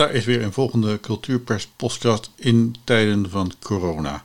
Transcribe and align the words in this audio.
daar 0.00 0.12
is 0.12 0.24
weer 0.24 0.42
een 0.42 0.52
volgende 0.52 1.00
Cultuurpers 1.00 1.66
podcast 1.66 2.30
in 2.36 2.74
tijden 2.84 3.30
van 3.30 3.52
corona. 3.62 4.22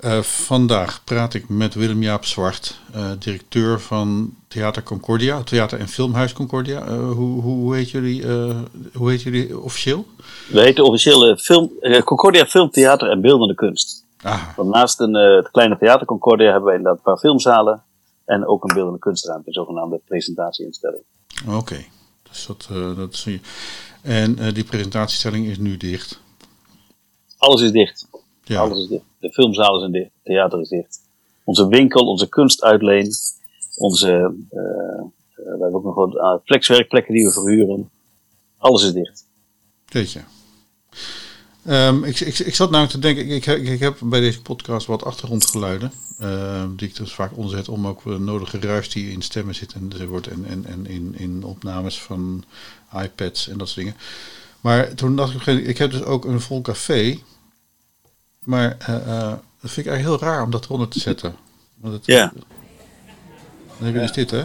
Uh, 0.00 0.18
vandaag 0.20 1.04
praat 1.04 1.34
ik 1.34 1.48
met 1.48 1.74
Willem-Jaap 1.74 2.24
Zwart, 2.24 2.80
uh, 2.96 3.10
directeur 3.18 3.80
van 3.80 4.34
Theater 4.48 4.82
Concordia, 4.82 5.42
Theater 5.42 5.78
en 5.78 5.88
Filmhuis 5.88 6.32
Concordia. 6.32 6.88
Uh, 6.88 7.12
hoe, 7.12 7.42
hoe, 7.42 7.42
hoe, 7.42 7.74
heet 7.74 7.90
jullie, 7.90 8.24
hoe 8.94 9.10
heet 9.10 9.22
jullie 9.22 9.58
officieel? 9.58 10.06
We 10.48 10.60
heten 10.60 10.84
officieel 10.84 11.36
film, 11.36 11.72
Concordia 12.04 12.46
Film, 12.46 12.70
Theater 12.70 13.10
en 13.10 13.20
Beeldende 13.20 13.54
Kunst. 13.54 14.04
Want 14.56 14.68
naast 14.70 15.00
een, 15.00 15.14
het 15.14 15.50
kleine 15.50 15.78
Theater 15.78 16.06
Concordia 16.06 16.46
hebben 16.46 16.64
wij 16.64 16.76
inderdaad 16.76 16.98
een 16.98 17.12
paar 17.12 17.18
filmzalen 17.18 17.82
en 18.24 18.46
ook 18.46 18.64
een 18.64 18.74
beeldende 18.74 18.98
kunstruimte, 18.98 19.48
een 19.48 19.52
zogenaamde 19.52 20.00
presentatieinstelling. 20.04 21.02
Oké, 21.48 21.84
dus 22.30 22.46
dat, 22.46 22.68
dat 22.96 23.16
zie 23.16 23.32
je. 23.32 23.40
En 24.02 24.38
uh, 24.38 24.54
die 24.54 24.64
presentatiestelling 24.64 25.46
is 25.46 25.58
nu 25.58 25.76
dicht. 25.76 26.20
Alles 27.36 27.60
is 27.60 27.72
dicht. 27.72 28.08
Ja. 28.44 28.60
Alles 28.60 28.78
is 28.78 28.88
dicht. 28.88 29.04
De 29.18 29.32
filmzalen 29.32 29.80
zijn 29.80 29.92
dicht, 29.92 30.10
het 30.14 30.24
theater 30.24 30.60
is 30.60 30.68
dicht. 30.68 31.00
Onze 31.44 31.68
winkel, 31.68 32.06
onze 32.06 32.28
kunstuitleen, 32.28 33.12
onze, 33.76 34.34
uh, 34.50 35.02
we 35.34 35.56
hebben 35.60 35.74
ook 35.74 35.84
nog 35.84 35.94
wat 35.94 36.40
flexwerkplekken 36.44 37.14
die 37.14 37.24
we 37.24 37.32
verhuren. 37.32 37.90
Alles 38.58 38.82
is 38.82 38.92
dicht. 38.92 39.24
Weet 39.86 40.12
je. 40.12 40.20
Um, 41.68 42.04
ik, 42.04 42.20
ik, 42.20 42.38
ik 42.38 42.54
zat 42.54 42.70
namelijk 42.70 42.94
te 42.94 42.98
denken, 42.98 43.28
ik, 43.28 43.46
ik, 43.46 43.68
ik 43.68 43.80
heb 43.80 43.98
bij 44.02 44.20
deze 44.20 44.42
podcast 44.42 44.86
wat 44.86 45.04
achtergrondgeluiden. 45.04 45.92
Uh, 46.20 46.64
die 46.76 46.88
ik 46.88 46.96
dus 46.96 47.12
vaak 47.12 47.36
onzet 47.36 47.68
om 47.68 47.86
ook 47.86 48.04
de 48.04 48.18
nodige 48.18 48.60
ruis 48.60 48.90
die 48.90 49.10
in 49.10 49.22
stemmen 49.22 49.54
zit 49.54 49.72
en, 49.72 50.06
wordt 50.06 50.26
en, 50.26 50.44
en, 50.46 50.66
en 50.66 50.86
in, 50.86 51.14
in 51.16 51.44
opnames 51.44 52.00
van 52.00 52.44
iPads 53.02 53.48
en 53.48 53.58
dat 53.58 53.68
soort 53.68 53.80
dingen. 53.80 53.96
Maar 54.60 54.94
toen 54.94 55.16
dacht 55.16 55.46
ik, 55.46 55.66
ik 55.66 55.78
heb 55.78 55.90
dus 55.90 56.02
ook 56.02 56.24
een 56.24 56.40
vol 56.40 56.60
café. 56.60 57.18
Maar 58.38 58.76
uh, 58.80 59.06
uh, 59.06 59.30
dat 59.60 59.70
vind 59.70 59.86
ik 59.86 59.92
eigenlijk 59.92 60.22
heel 60.22 60.30
raar 60.30 60.42
om 60.42 60.50
dat 60.50 60.64
eronder 60.64 60.88
te 60.88 61.00
zetten. 61.00 61.36
Want 61.76 61.94
het, 61.94 62.06
ja. 62.06 62.32
Dan 63.78 63.86
heb 63.86 63.94
je 63.94 64.00
dus 64.00 64.12
dit, 64.12 64.30
hè? 64.30 64.44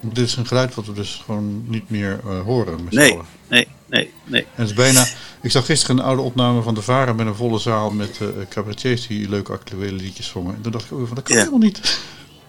Dit 0.00 0.26
is 0.26 0.36
een 0.36 0.46
geluid 0.46 0.74
wat 0.74 0.86
we 0.86 0.92
dus 0.92 1.22
gewoon 1.24 1.64
niet 1.68 1.90
meer 1.90 2.20
uh, 2.26 2.40
horen. 2.40 2.88
nee, 2.90 3.18
nee, 3.48 3.68
nee, 3.94 4.12
nee. 4.24 4.42
En 4.42 4.48
het 4.54 4.68
is 4.68 4.74
bijna. 4.74 5.04
Ik 5.42 5.50
zag 5.50 5.66
gisteren 5.66 5.98
een 5.98 6.04
oude 6.04 6.22
opname 6.22 6.62
van 6.62 6.74
de 6.74 6.82
Varen 6.82 7.16
met 7.16 7.26
een 7.26 7.34
volle 7.34 7.58
zaal 7.58 7.90
met 7.90 8.18
uh, 8.22 8.28
cabaretiers 8.48 9.06
die 9.06 9.28
leuke 9.28 9.52
actuele 9.52 9.92
liedjes 9.92 10.28
zongen. 10.28 10.54
En 10.54 10.62
toen 10.62 10.72
dacht 10.72 10.84
ik, 10.84 10.92
oh, 10.92 11.06
van 11.06 11.14
dat 11.14 11.24
kan 11.24 11.36
helemaal 11.36 11.58
niet. 11.58 12.00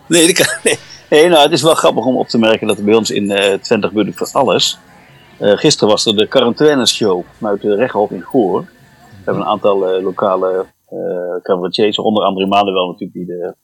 Nee, 0.07 0.33
dat 0.33 0.35
kan, 0.35 0.55
nee. 0.63 0.77
nee, 1.09 1.27
nou, 1.29 1.43
het 1.43 1.51
is 1.51 1.61
wel 1.61 1.75
grappig 1.75 2.05
om 2.05 2.17
op 2.17 2.27
te 2.27 2.37
merken 2.37 2.67
dat 2.67 2.77
er 2.77 2.83
bij 2.83 2.95
ons 2.95 3.11
in 3.11 3.23
uh, 3.23 3.53
Twente 3.53 3.87
gebeurt 3.87 4.15
voor 4.15 4.29
alles. 4.31 4.77
Uh, 5.39 5.57
gisteren 5.57 5.89
was 5.89 6.05
er 6.05 6.15
de 6.15 6.27
quarantaineshow 6.27 7.23
vanuit 7.37 7.61
de 7.61 7.75
Rechthof 7.75 8.11
in 8.11 8.21
Goor. 8.21 8.61
We 8.61 9.21
hebben 9.23 9.43
een 9.43 9.49
aantal 9.49 10.01
lokale 10.01 10.65
cabaretiers, 11.41 11.97
onder 11.97 12.23
andere 12.23 12.47
Manuel 12.47 12.87
natuurlijk, 12.87 13.13
die 13.13 13.25
de 13.25 13.55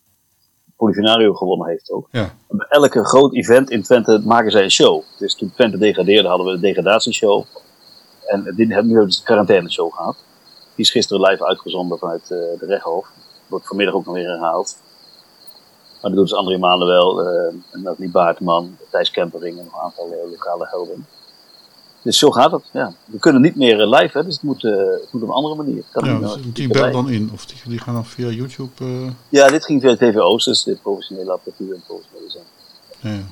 Polifinario 0.75 1.33
gewonnen 1.33 1.67
heeft 1.67 1.91
ook. 1.91 2.07
Ja. 2.11 2.33
Bij 2.47 2.67
elke 2.69 3.05
groot 3.05 3.33
event 3.33 3.69
in 3.69 3.83
Twente 3.83 4.21
maken 4.25 4.51
zij 4.51 4.63
een 4.63 4.71
show. 4.71 5.03
Dus 5.19 5.35
toen 5.35 5.51
Twente 5.51 5.77
degradeerde 5.77 6.27
hadden 6.27 6.47
we 6.47 6.53
de 6.53 6.59
degradatieshow. 6.59 7.45
En 8.25 8.53
dit 8.55 8.69
hebben 8.69 8.93
we 8.93 9.05
dus 9.05 9.17
de 9.17 9.23
quarantaineshow 9.23 9.93
gehad. 9.93 10.15
Die 10.75 10.85
is 10.85 10.91
gisteren 10.91 11.29
live 11.29 11.45
uitgezonden 11.45 11.97
vanuit 11.97 12.21
uh, 12.21 12.29
de 12.29 12.65
Rechthof. 12.65 13.07
Wordt 13.47 13.67
vanmiddag 13.67 13.95
ook 13.95 14.05
nog 14.05 14.15
weer 14.15 14.29
herhaald. 14.29 14.77
Maar 16.01 16.11
dat 16.11 16.19
doet 16.19 16.29
dus 16.29 16.37
André 16.37 16.57
Manuel, 16.57 17.21
uh, 17.21 17.45
en 17.71 17.81
Nathalie 17.81 18.11
Baartman, 18.11 18.77
Thijs 18.89 19.11
Kempering 19.11 19.57
en 19.57 19.63
nog 19.63 19.73
een 19.73 19.79
aantal 19.79 20.07
uh, 20.07 20.31
lokale 20.31 20.67
helden. 20.69 21.05
Dus 22.01 22.17
zo 22.17 22.31
gaat 22.31 22.51
het. 22.51 22.63
Ja. 22.73 22.93
We 23.05 23.19
kunnen 23.19 23.41
niet 23.41 23.55
meer 23.55 23.79
uh, 23.79 23.89
live, 23.89 24.17
hè, 24.17 24.23
dus 24.23 24.33
het 24.33 24.43
moet, 24.43 24.63
uh, 24.63 24.77
het 24.77 25.07
moet 25.11 25.21
op 25.21 25.27
een 25.27 25.33
andere 25.33 25.55
manier. 25.55 25.83
Kan 25.91 26.09
ja, 26.09 26.19
dus 26.19 26.37
die 26.53 26.67
belt 26.67 26.93
dan 26.93 27.09
in, 27.09 27.29
of 27.33 27.45
die, 27.45 27.57
die 27.65 27.79
gaan 27.79 27.93
dan 27.93 28.05
via 28.05 28.27
YouTube? 28.27 29.11
Ja, 29.29 29.47
dit 29.47 29.65
ging 29.65 29.81
via 29.81 29.95
TVO's, 29.95 30.45
dus 30.45 30.63
dit 30.63 30.81
professionele 30.81 31.31
apparatuur 31.31 31.73
en 31.73 31.83
professionele 31.87 32.29
zijn. 32.29 32.45
Ja. 32.99 33.23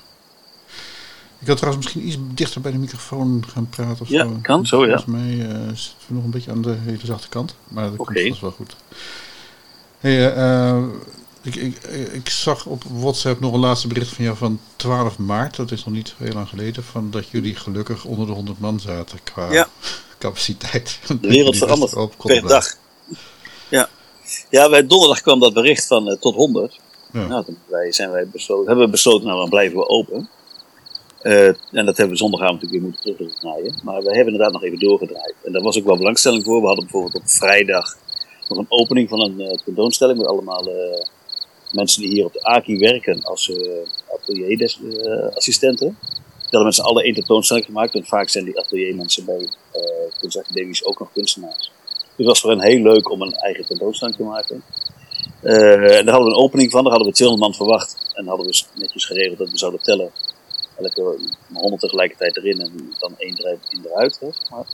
Ik 1.40 1.48
had 1.48 1.58
trouwens 1.58 1.86
misschien 1.86 2.08
iets 2.08 2.18
dichter 2.34 2.62
bij 2.62 2.72
de 2.72 2.78
microfoon 2.78 3.44
gaan 3.48 3.70
praten. 3.70 4.02
Of 4.02 4.10
ja, 4.10 4.24
zo. 4.24 4.40
kan 4.42 4.66
zo, 4.66 4.86
ja. 4.86 4.98
Volgens 4.98 5.06
mij 5.06 5.34
uh, 5.34 5.68
zitten 5.68 6.08
we 6.08 6.14
nog 6.14 6.24
een 6.24 6.30
beetje 6.30 6.52
aan 6.52 6.62
de 6.62 6.76
hele 6.80 7.06
zachte 7.06 7.30
kant, 7.30 7.56
maar 7.68 7.90
dat 7.90 8.00
okay. 8.00 8.24
komt 8.24 8.40
wel 8.40 8.52
goed. 8.52 8.76
Hey, 10.00 10.38
uh, 10.38 10.84
ik, 11.42 11.56
ik, 11.56 11.84
ik, 12.12 12.30
zag 12.30 12.66
op 12.66 12.84
WhatsApp 12.84 13.40
nog 13.40 13.54
een 13.54 13.60
laatste 13.60 13.88
bericht 13.88 14.10
van 14.10 14.24
jou 14.24 14.38
van 14.38 14.60
12 14.76 15.18
maart. 15.18 15.56
Dat 15.56 15.72
is 15.72 15.86
nog 15.86 15.94
niet 15.94 16.14
heel 16.18 16.34
lang 16.34 16.50
geleden. 16.50 16.84
Van 16.84 17.12
dat 17.12 17.30
jullie 17.30 17.56
gelukkig 17.56 18.06
onder 18.06 18.28
de 18.28 18.34
100 18.34 18.60
man 18.60 18.80
zaten 18.80 19.20
qua 19.24 19.52
ja. 19.52 19.70
capaciteit. 20.18 21.00
De 21.08 21.28
wereld 21.28 21.58
verandert 21.58 22.18
per 22.18 22.48
dag. 22.48 22.66
Ja. 23.70 23.90
ja, 24.50 24.70
bij 24.70 24.88
donderdag 24.88 25.22
kwam 25.22 25.40
dat 25.40 25.54
bericht 25.54 25.88
van 25.88 26.10
uh, 26.10 26.18
tot 26.18 26.36
100. 26.36 26.80
Ja. 27.14 27.28
Nou, 27.28 27.46
toen 27.46 27.58
wij, 27.68 27.92
zijn 27.92 28.12
wij 28.12 28.28
besloten, 28.28 28.68
hebben 28.68 28.86
we 28.86 28.92
besloten, 28.92 29.28
nou 29.28 29.40
dan 29.40 29.50
blijven 29.50 29.78
we 29.78 29.88
open. 29.88 30.30
Uh, 31.24 31.48
en 31.48 31.86
dat 31.86 31.98
hebben 31.98 32.10
we 32.10 32.16
zondagavond 32.16 32.62
natuurlijk 32.62 32.82
weer 32.82 32.92
moeten 32.92 33.16
terugdraaien. 33.16 33.80
Maar 33.84 34.02
we 34.02 34.16
hebben 34.16 34.34
inderdaad 34.34 34.52
nog 34.52 34.64
even 34.64 34.80
doorgedraaid. 34.80 35.36
En 35.44 35.52
daar 35.52 35.62
was 35.62 35.78
ook 35.78 35.86
wel 35.86 35.98
belangstelling 35.98 36.44
voor. 36.44 36.62
We 36.62 36.68
hadden 36.68 36.84
bijvoorbeeld 36.84 37.16
op 37.16 37.30
vrijdag 37.30 37.98
nog 38.48 38.58
een 38.58 38.66
opening 38.70 39.10
van 39.10 39.22
een 39.22 39.40
uh, 39.42 39.50
tentoonstelling 39.50 40.18
met 40.18 40.28
allemaal 40.28 40.68
mensen 41.72 42.02
die 42.02 42.12
hier 42.12 42.26
op 42.26 42.34
de 42.34 42.44
AKI 42.44 42.78
werken 42.78 43.24
als 43.24 43.52
atelierdesassistenten. 44.14 45.88
Uh, 45.88 46.10
die 46.10 46.58
hadden 46.58 46.64
mensen 46.64 46.84
alle 46.84 47.04
één 47.04 47.14
tentoonstelling 47.14 47.66
gemaakt, 47.66 47.94
want 47.94 48.08
vaak 48.08 48.30
zijn 48.30 48.46
die 48.46 48.60
ateliermensen 48.60 49.26
bij 49.26 49.50
kunstacademies 50.20 50.86
ook 50.86 51.00
nog 51.00 51.12
kunstenaars. 51.14 51.72
Dus 51.94 52.14
het 52.16 52.26
was 52.26 52.42
voor 52.42 52.50
hen 52.50 52.62
heel 52.62 52.82
leuk 52.82 53.12
om 53.12 53.22
een 53.22 53.34
eigen 53.34 53.66
tentoonstelling 53.66 54.16
te 54.16 54.24
maken. 54.24 54.64
En 55.42 56.06
daar 56.06 56.14
hadden 56.14 56.32
we 56.32 56.36
een 56.36 56.44
opening 56.44 56.72
van, 56.72 56.84
daar 56.84 56.92
hadden 56.92 57.10
we 57.10 57.16
200 57.16 57.50
man 57.50 57.58
verwacht. 57.58 58.12
En 58.14 58.28
hadden 58.28 58.46
we 58.46 58.64
netjes 58.76 59.06
geregeld 59.06 59.38
dat 59.38 59.52
we 59.52 59.58
zouden 59.58 59.82
tellen. 59.82 60.12
Elke 60.80 61.18
100 61.54 61.82
tegelijkertijd 61.82 62.38
erin 62.38 62.60
en 62.60 62.96
dan 63.00 63.14
één 63.18 63.38
in 63.70 63.86
eruit. 63.86 64.20
Hè, 64.20 64.28
zeg 64.32 64.50
maar. 64.50 64.66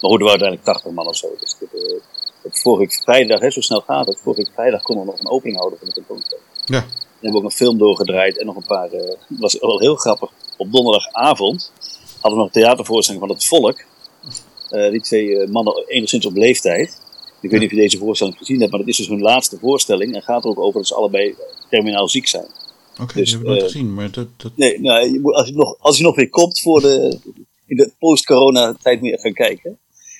maar 0.00 0.10
goed, 0.10 0.20
er 0.20 0.26
waren 0.26 0.28
uiteindelijk 0.28 0.64
80 0.64 0.92
man 0.92 1.06
of 1.06 1.16
zo. 1.16 1.36
Dus 1.40 1.56
dit, 1.58 2.60
vorige 2.60 3.02
vrijdag, 3.02 3.40
hè, 3.40 3.50
zo 3.50 3.60
snel 3.60 3.80
gaat 3.80 4.06
het, 4.06 4.20
vorige 4.20 4.50
vrijdag 4.54 4.82
konden 4.82 5.04
we 5.04 5.10
nog 5.10 5.20
een 5.20 5.30
opening 5.30 5.56
houden 5.56 5.78
van 5.78 5.88
de 5.88 5.94
tentoonstelling. 5.94 6.46
Ja. 6.64 6.78
En 7.22 7.28
hebben 7.28 7.40
we 7.40 7.46
ook 7.46 7.52
een 7.52 7.66
film 7.66 7.78
doorgedraaid 7.78 8.38
en 8.38 8.46
nog 8.46 8.56
een 8.56 8.66
paar, 8.66 8.92
uh, 8.92 9.00
was 9.28 9.58
wel 9.60 9.80
heel 9.80 9.94
grappig. 9.94 10.30
Op 10.56 10.72
donderdagavond 10.72 11.72
hadden 12.20 12.30
we 12.30 12.36
nog 12.36 12.46
een 12.46 12.62
theatervoorstelling 12.62 13.24
van 13.24 13.34
het 13.34 13.44
volk. 13.44 13.84
Uh, 14.70 14.90
die 14.90 15.00
twee 15.00 15.26
uh, 15.26 15.48
mannen 15.48 15.84
enigszins 15.86 16.26
op 16.26 16.36
leeftijd. 16.36 17.00
Ik 17.40 17.50
weet 17.50 17.60
niet 17.60 17.70
of 17.70 17.76
je 17.76 17.82
deze 17.82 17.98
voorstelling 17.98 18.36
gezien 18.36 18.58
hebt, 18.58 18.70
maar 18.70 18.80
het 18.80 18.88
is 18.88 18.96
dus 18.96 19.08
hun 19.08 19.20
laatste 19.20 19.58
voorstelling 19.58 20.14
en 20.14 20.22
gaat 20.22 20.44
er 20.44 20.50
ook 20.50 20.58
over 20.58 20.78
dat 20.78 20.88
ze 20.88 20.94
allebei 20.94 21.34
terminaal 21.70 22.08
ziek 22.08 22.26
zijn. 22.26 22.46
Oké, 22.92 23.02
okay, 23.02 23.22
dus, 23.22 23.30
dat 23.30 23.40
heb 23.40 23.40
ik 23.40 23.46
nooit 23.46 23.62
gezien, 23.62 23.94
maar 23.94 24.10
dat... 24.10 24.28
dat... 24.36 24.56
Nee, 24.56 24.80
nou, 24.80 25.22
als, 25.22 25.48
je 25.48 25.54
nog, 25.54 25.78
als 25.78 25.96
je 25.96 26.02
nog 26.02 26.16
weer 26.16 26.28
komt 26.28 26.60
voor 26.60 26.80
de, 26.80 27.18
in 27.66 27.76
de 27.76 27.92
post-corona 27.98 28.74
tijd 28.74 29.00
moet 29.00 29.08
je 29.08 29.16
even 29.16 29.34
gaan 29.34 29.46
kijken. 29.46 29.78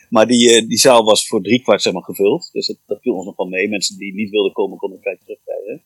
Maar 0.09 0.27
die, 0.27 0.53
eh, 0.53 0.69
die 0.69 0.79
zaal 0.79 1.05
was 1.05 1.27
voor 1.27 1.43
driekwart 1.43 1.83
zeg 1.83 1.93
maar, 1.93 2.03
gevuld. 2.03 2.49
Dus 2.53 2.67
dat, 2.67 2.77
dat 2.87 3.01
viel 3.01 3.15
ons 3.15 3.27
nog 3.27 3.37
wel 3.37 3.47
mee. 3.47 3.69
Mensen 3.69 3.99
die 3.99 4.15
niet 4.15 4.31
wilden 4.31 4.53
komen, 4.53 4.79
konden 4.79 5.01
tijd 5.01 5.21
terugkrijgen. 5.21 5.83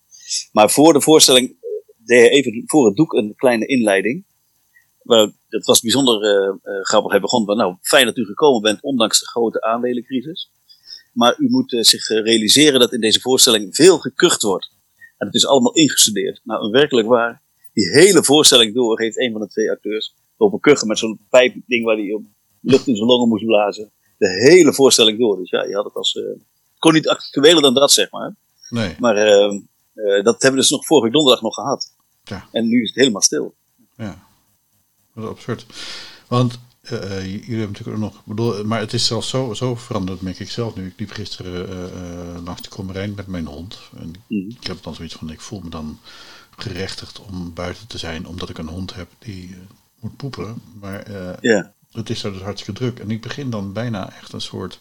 Maar 0.52 0.70
voor 0.70 0.92
de 0.92 1.00
voorstelling 1.00 1.48
eh, 1.48 2.06
deed 2.06 2.20
hij 2.20 2.30
even 2.30 2.62
voor 2.66 2.86
het 2.86 2.96
doek 2.96 3.12
een 3.12 3.34
kleine 3.36 3.66
inleiding. 3.66 4.24
Maar 5.02 5.32
dat 5.48 5.64
was 5.64 5.80
bijzonder 5.80 6.22
uh, 6.22 6.54
uh, 6.64 6.84
grappig. 6.84 7.10
Hij 7.10 7.20
begon 7.20 7.44
van, 7.44 7.56
nou, 7.56 7.76
fijn 7.80 8.06
dat 8.06 8.16
u 8.16 8.24
gekomen 8.24 8.62
bent, 8.62 8.82
ondanks 8.82 9.20
de 9.20 9.26
grote 9.26 9.62
aandelencrisis. 9.62 10.50
Maar 11.12 11.38
u 11.38 11.50
moet 11.50 11.72
uh, 11.72 11.82
zich 11.82 12.08
realiseren 12.08 12.80
dat 12.80 12.92
in 12.92 13.00
deze 13.00 13.20
voorstelling 13.20 13.74
veel 13.74 13.98
gekucht 13.98 14.42
wordt. 14.42 14.70
En 15.16 15.26
het 15.26 15.34
is 15.34 15.46
allemaal 15.46 15.72
ingestudeerd. 15.72 16.40
Nou, 16.44 16.70
werkelijk 16.70 17.08
waar, 17.08 17.42
die 17.72 17.90
hele 17.90 18.24
voorstelling 18.24 18.74
door 18.74 19.00
heeft 19.00 19.18
een 19.18 19.32
van 19.32 19.40
de 19.40 19.48
twee 19.48 19.70
acteurs 19.70 20.14
lopen 20.36 20.60
kuchen 20.60 20.88
met 20.88 20.98
zo'n 20.98 21.26
pijpding 21.30 21.84
waar 21.84 21.96
hij 21.96 22.20
lucht 22.60 22.86
in 22.86 22.96
zijn 22.96 23.08
longen 23.08 23.28
moest 23.28 23.44
blazen 23.44 23.90
de 24.18 24.28
hele 24.28 24.72
voorstelling 24.72 25.18
door. 25.18 25.36
Dus 25.36 25.50
ja, 25.50 25.64
je 25.64 25.74
had 25.74 25.84
het 25.84 25.94
als. 25.94 26.14
Uh, 26.14 26.24
kon 26.78 26.92
niet 26.92 27.08
actueler 27.08 27.62
dan 27.62 27.74
dat, 27.74 27.92
zeg 27.92 28.10
maar. 28.10 28.34
Nee. 28.68 28.96
Maar 28.98 29.16
uh, 29.16 29.52
uh, 29.94 30.24
dat 30.24 30.42
hebben 30.42 30.50
we 30.50 30.56
dus 30.56 30.70
nog 30.70 30.86
vorige 30.86 31.12
donderdag 31.12 31.42
nog 31.42 31.54
gehad. 31.54 31.94
Ja. 32.24 32.48
En 32.52 32.68
nu 32.68 32.82
is 32.82 32.88
het 32.88 32.98
helemaal 32.98 33.22
stil. 33.22 33.54
Ja, 33.96 34.26
dat 35.14 35.24
is 35.24 35.30
absurd. 35.30 35.66
Want 36.28 36.58
jullie 36.88 37.40
hebben 37.40 37.66
natuurlijk 37.66 37.96
ook 37.96 38.12
nog. 38.12 38.22
Bedoel, 38.24 38.64
maar 38.64 38.80
het 38.80 38.92
is 38.92 39.06
zelfs 39.06 39.28
zo, 39.28 39.54
zo 39.54 39.74
veranderd, 39.74 40.20
merk 40.20 40.38
ik 40.38 40.50
zelf 40.50 40.74
nu. 40.74 40.86
Ik 40.86 40.98
liep 41.00 41.10
gisteren 41.10 42.42
langs 42.44 42.62
de 42.62 42.68
Kommerijn 42.68 43.14
met 43.14 43.26
mijn 43.26 43.46
hond. 43.46 43.78
En 43.96 44.14
mm. 44.26 44.48
Ik 44.60 44.66
heb 44.66 44.82
dan 44.82 44.94
zoiets 44.94 45.14
van: 45.14 45.30
ik 45.30 45.40
voel 45.40 45.60
me 45.60 45.70
dan 45.70 45.98
gerechtigd 46.56 47.20
om 47.20 47.52
buiten 47.54 47.86
te 47.86 47.98
zijn, 47.98 48.26
omdat 48.26 48.48
ik 48.48 48.58
een 48.58 48.68
hond 48.68 48.94
heb 48.94 49.08
die 49.18 49.56
moet 50.00 50.16
poepen. 50.16 50.62
Maar 50.80 51.06
het 51.92 52.10
is 52.10 52.20
daar 52.20 52.32
dus 52.32 52.42
hartstikke 52.42 52.80
druk. 52.80 52.98
En 52.98 53.10
ik 53.10 53.20
begin 53.20 53.50
dan 53.50 53.72
bijna 53.72 54.12
echt 54.12 54.32
een 54.32 54.40
soort 54.40 54.80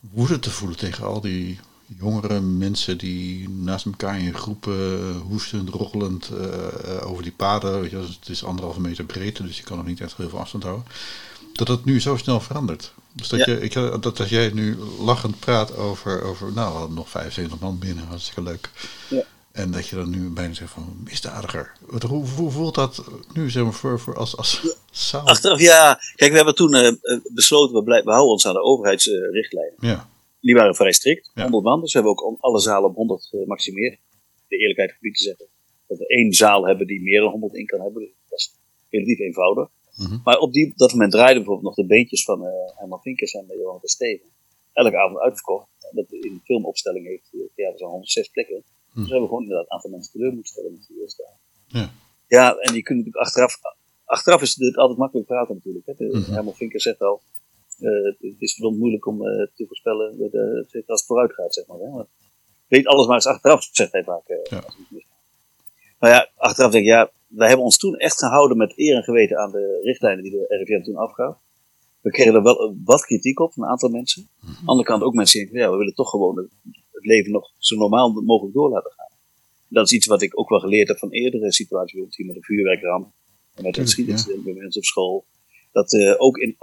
woede 0.00 0.38
te 0.38 0.50
voelen 0.50 0.76
tegen 0.76 1.04
al 1.04 1.20
die 1.20 1.58
jongere 1.86 2.40
mensen 2.40 2.98
die 2.98 3.48
naast 3.48 3.84
elkaar 3.84 4.20
in 4.20 4.34
groepen 4.34 5.12
hoestend, 5.14 5.68
rochelend 5.68 6.30
uh, 6.32 7.08
over 7.08 7.22
die 7.22 7.32
paden. 7.32 7.80
Weet 7.80 7.90
je, 7.90 7.96
het 7.96 8.28
is 8.28 8.44
anderhalve 8.44 8.80
meter 8.80 9.04
breedte, 9.04 9.42
dus 9.42 9.56
je 9.56 9.62
kan 9.62 9.76
nog 9.76 9.86
niet 9.86 10.00
echt 10.00 10.16
heel 10.16 10.28
veel 10.28 10.38
afstand 10.38 10.64
houden. 10.64 10.86
Dat 11.52 11.68
het 11.68 11.84
nu 11.84 12.00
zo 12.00 12.16
snel 12.16 12.40
verandert. 12.40 12.92
Dus 13.12 13.28
dat, 13.28 13.44
je, 13.44 13.60
ik, 13.60 13.72
dat 13.74 14.20
als 14.20 14.28
jij 14.28 14.50
nu 14.54 14.76
lachend 15.00 15.40
praat 15.40 15.76
over, 15.76 16.22
over 16.22 16.52
nou, 16.52 16.72
we 16.72 16.78
hadden 16.78 16.96
nog 16.96 17.08
75 17.10 17.58
man 17.58 17.78
binnen, 17.78 18.06
hartstikke 18.06 18.42
leuk. 18.42 18.70
Ja. 19.08 19.24
En 19.52 19.70
dat 19.70 19.88
je 19.88 19.96
dan 19.96 20.10
nu 20.10 20.28
bijna 20.28 20.54
zegt 20.54 20.70
van 20.70 20.96
misdadiger. 21.04 21.72
Wat, 21.86 22.02
hoe, 22.02 22.26
hoe 22.26 22.50
voelt 22.50 22.74
dat 22.74 23.04
nu 23.32 23.50
zeg 23.50 23.62
maar, 23.62 23.72
voor, 23.72 24.00
voor 24.00 24.16
als, 24.16 24.36
als 24.36 24.60
zaal? 24.90 25.26
Achteraf, 25.26 25.60
ja. 25.60 26.00
Kijk, 26.14 26.30
we 26.30 26.36
hebben 26.36 26.54
toen 26.54 26.74
uh, 26.74 26.90
besloten, 27.32 27.74
we, 27.74 27.82
blijven, 27.82 28.06
we 28.06 28.12
houden 28.12 28.32
ons 28.32 28.46
aan 28.46 28.52
de 28.52 28.62
overheidsrichtlijnen. 28.62 29.74
ja. 29.80 30.08
Die 30.46 30.54
waren 30.54 30.74
vrij 30.74 30.92
strikt, 30.92 31.30
100 31.34 31.64
man. 31.64 31.80
Dus 31.80 31.92
we 31.92 31.98
hebben 31.98 32.16
ook 32.16 32.36
alle 32.40 32.60
zalen 32.60 32.88
op 32.90 32.96
100 32.96 33.26
gemaximeerd. 33.26 33.98
De 34.48 34.56
eerlijkheid 34.56 34.92
gebied 34.92 35.16
te 35.16 35.22
zeggen. 35.22 35.46
Dat 35.86 35.98
we 35.98 36.06
één 36.06 36.32
zaal 36.32 36.66
hebben 36.66 36.86
die 36.86 37.02
meer 37.02 37.20
dan 37.20 37.30
100 37.30 37.54
in 37.54 37.66
kan 37.66 37.80
hebben. 37.80 38.02
Dus 38.02 38.12
dat 38.28 38.38
is 38.38 38.54
relatief 38.88 39.18
eenvoudig. 39.18 39.68
Mhm. 39.96 40.18
Maar 40.24 40.38
op 40.38 40.52
die, 40.52 40.72
dat 40.76 40.92
moment 40.92 41.12
draaiden 41.12 41.36
bijvoorbeeld 41.36 41.66
nog 41.66 41.86
de 41.86 41.94
beentjes 41.94 42.24
van 42.24 42.42
uh, 42.42 42.48
Herman 42.76 43.00
Vinkers 43.00 43.32
en 43.32 43.44
uh, 43.50 43.56
Johan 43.56 43.78
de 43.80 43.88
Steven. 43.88 44.26
Elke 44.72 44.98
avond 44.98 45.18
uitverkocht. 45.18 45.68
Dat 45.90 46.12
in 46.12 46.34
de 46.34 46.40
filmopstelling 46.44 47.06
heeft, 47.06 47.28
ja, 47.54 47.70
er 47.70 47.78
zijn 47.78 47.90
106 47.90 48.28
plekken. 48.28 48.64
Dus 48.94 49.04
we 49.04 49.10
hebben 49.10 49.28
gewoon 49.28 49.42
inderdaad 49.42 49.66
een 49.66 49.72
aantal 49.72 49.90
mensen 49.90 50.12
teleur 50.12 50.32
moeten 50.32 50.52
stellen 50.52 50.72
met 50.72 50.86
die 50.88 51.00
eerste 51.00 51.28
Ja. 51.66 51.90
ja, 52.26 52.56
en 52.56 52.74
je 52.74 52.82
kunt 52.82 52.98
natuurlijk 52.98 53.24
achteraf, 53.24 53.58
achteraf 54.04 54.42
is 54.42 54.54
het 54.56 54.76
altijd 54.76 54.98
makkelijk 54.98 55.26
praten 55.26 55.54
natuurlijk. 55.54 55.86
Hè. 55.86 55.94
De, 55.94 56.16
mm 56.16 56.34
Herman 56.34 56.54
Vinker 56.54 56.80
zegt 56.80 57.00
al, 57.00 57.22
het 57.78 58.36
is 58.38 58.54
verdomd 58.54 58.78
moeilijk 58.78 59.06
om 59.06 59.22
uh, 59.22 59.46
te 59.54 59.66
voorspellen 59.66 60.18
de, 60.18 60.28
de, 60.30 60.82
als 60.86 61.00
het 61.00 61.08
vooruit 61.08 61.32
gaat, 61.32 61.54
zeg 61.54 61.66
maar. 61.66 61.78
Hè. 61.78 62.02
weet 62.68 62.86
alles 62.86 63.06
maar 63.06 63.14
eens 63.14 63.26
achteraf, 63.26 63.68
zegt 63.72 63.92
hij 63.92 64.04
vaak. 64.04 64.22
Ja. 64.50 64.64
Maar 65.98 66.10
ja, 66.10 66.30
achteraf 66.36 66.70
denk 66.70 66.84
ik, 66.84 66.90
ja, 66.90 67.10
wij 67.26 67.46
hebben 67.46 67.64
ons 67.64 67.78
toen 67.78 67.96
echt 67.96 68.18
gehouden 68.18 68.56
met 68.56 68.78
eer 68.78 68.96
en 68.96 69.02
geweten 69.02 69.38
aan 69.38 69.50
de 69.50 69.80
richtlijnen 69.82 70.22
die 70.22 70.32
de 70.32 70.46
RIVM 70.48 70.82
toen 70.82 70.96
afgaf. 70.96 71.36
We 72.00 72.10
kregen 72.10 72.34
er 72.34 72.42
wel 72.42 72.76
wat 72.84 73.04
kritiek 73.04 73.40
op 73.40 73.52
van 73.52 73.62
een 73.62 73.68
aantal 73.68 73.88
mensen. 73.88 74.28
Aan 74.40 74.52
de 74.52 74.66
andere 74.66 74.88
kant 74.88 75.02
ook 75.02 75.14
mensen 75.14 75.38
die 75.38 75.48
denken, 75.48 75.66
ja, 75.66 75.72
we 75.72 75.78
willen 75.78 75.94
toch 75.94 76.10
gewoon 76.10 76.36
het 76.90 77.04
leven 77.04 77.32
nog 77.32 77.52
zo 77.58 77.76
normaal 77.76 78.10
mogelijk 78.10 78.54
door 78.54 78.70
laten 78.70 78.92
gaan. 78.92 79.10
Dat 79.68 79.84
is 79.86 79.92
iets 79.92 80.06
wat 80.06 80.22
ik 80.22 80.38
ook 80.38 80.48
wel 80.48 80.60
geleerd 80.60 80.88
heb 80.88 80.98
van 80.98 81.10
eerdere 81.10 81.52
situaties, 81.52 81.92
bijvoorbeeld 81.92 82.16
hier 82.16 82.26
met 82.26 82.34
de 82.34 82.42
vuurwerkramp 82.42 83.12
en 83.54 83.62
met 83.62 83.76
het 83.76 83.84
geschiedincident 83.84 84.44
bij 84.44 84.52
mensen 84.52 84.80
op 84.80 84.86
school. 84.86 85.24
Dat 85.72 85.92
uh, 85.92 86.14
ook 86.16 86.36
in 86.36 86.56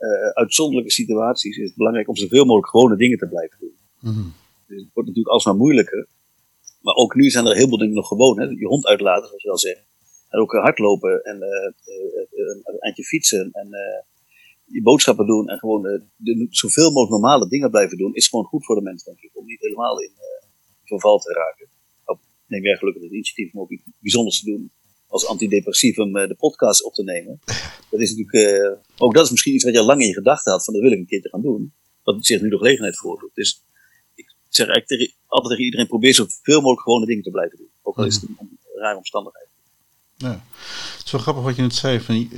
uh, 0.00 0.30
uitzonderlijke 0.32 0.92
situaties 0.92 1.56
is 1.56 1.68
het 1.68 1.76
belangrijk 1.76 2.08
om 2.08 2.16
zoveel 2.16 2.44
mogelijk 2.44 2.68
gewone 2.68 2.96
dingen 2.96 3.18
te 3.18 3.28
blijven 3.28 3.58
doen. 3.60 3.76
Mm 4.00 4.32
dus 4.70 4.82
het 4.82 4.90
wordt 4.94 5.08
natuurlijk 5.08 5.34
alsmaar 5.34 5.56
moeilijker. 5.56 6.08
Maar 6.80 6.94
ook 6.94 7.14
nu 7.14 7.30
zijn 7.30 7.46
er 7.46 7.56
heel 7.56 7.68
veel 7.68 7.78
dingen 7.78 7.94
nog 7.94 8.08
gewoon. 8.08 8.40
Hè? 8.40 8.46
Je 8.46 8.66
hond 8.66 8.86
uitlaten, 8.86 9.28
zoals 9.28 9.42
je 9.42 9.50
al 9.50 9.58
zegt. 9.58 9.84
En 10.28 10.40
ook 10.40 10.52
hardlopen 10.52 11.22
en 11.22 11.42
een 12.62 12.78
eindje 12.78 13.04
fietsen 13.04 13.50
en 13.52 13.68
je 14.64 14.82
boodschappen 14.82 15.26
doen 15.26 15.48
en 15.48 15.58
gewoon 15.58 15.82
de, 16.16 16.46
zoveel 16.50 16.90
mogelijk 16.90 17.10
normale 17.10 17.48
dingen 17.48 17.70
blijven 17.70 17.98
doen, 17.98 18.14
is 18.14 18.28
gewoon 18.28 18.44
goed 18.44 18.64
voor 18.64 18.76
de 18.76 18.82
mens, 18.82 19.04
denk 19.04 19.20
ik. 19.20 19.30
Om 19.34 19.46
niet 19.46 19.60
helemaal 19.60 20.00
in 20.00 20.12
verval 20.84 21.18
te 21.18 21.32
raken. 21.32 21.68
Ik 22.06 22.56
neem 22.56 22.64
jij 22.64 22.76
gelukkig 22.76 23.02
het 23.02 23.12
initiatief 23.12 23.54
om 23.54 23.60
ook 23.60 23.70
iets 23.70 23.82
bijzonders 23.98 24.40
te 24.40 24.50
doen. 24.50 24.70
Als 25.10 25.26
antidepressivum 25.26 26.16
uh, 26.16 26.28
de 26.28 26.34
podcast 26.34 26.84
op 26.84 26.94
te 26.94 27.02
nemen. 27.02 27.40
Dat 27.90 28.00
is 28.00 28.14
natuurlijk, 28.14 28.78
ook 28.96 29.14
dat 29.14 29.24
is 29.24 29.30
misschien 29.30 29.54
iets 29.54 29.64
wat 29.64 29.72
je 29.72 29.78
al 29.78 29.86
lang 29.86 30.00
in 30.00 30.06
je 30.06 30.14
gedachten 30.14 30.52
had, 30.52 30.64
van 30.64 30.74
dat 30.74 30.82
wil 30.82 30.92
ik 30.92 30.98
een 30.98 31.06
keer 31.06 31.22
te 31.22 31.28
gaan 31.28 31.42
doen. 31.42 31.72
Wat 32.02 32.26
zich 32.26 32.40
nu 32.40 32.48
de 32.48 32.56
gelegenheid 32.56 32.98
voordoet. 32.98 33.34
Dus 33.34 33.62
ik 34.14 34.34
zeg 34.48 34.66
eigenlijk 34.66 34.86
tegen, 34.86 35.14
altijd 35.26 35.50
tegen 35.50 35.64
iedereen, 35.64 35.86
probeer 35.86 36.14
zoveel 36.14 36.60
mogelijk 36.60 36.80
gewone 36.80 37.06
dingen 37.06 37.22
te 37.22 37.30
blijven 37.30 37.58
doen. 37.58 37.70
Ook 37.82 37.98
al 37.98 38.04
is 38.04 38.14
het 38.14 38.22
een, 38.22 38.36
een 38.38 38.58
rare 38.74 38.96
omstandigheid. 38.96 39.48
Ja. 40.16 40.44
Het 40.96 41.04
is 41.04 41.12
wel 41.12 41.20
grappig 41.20 41.42
wat 41.44 41.56
je 41.56 41.62
net 41.62 41.74
zei. 41.74 42.00
Van, 42.00 42.30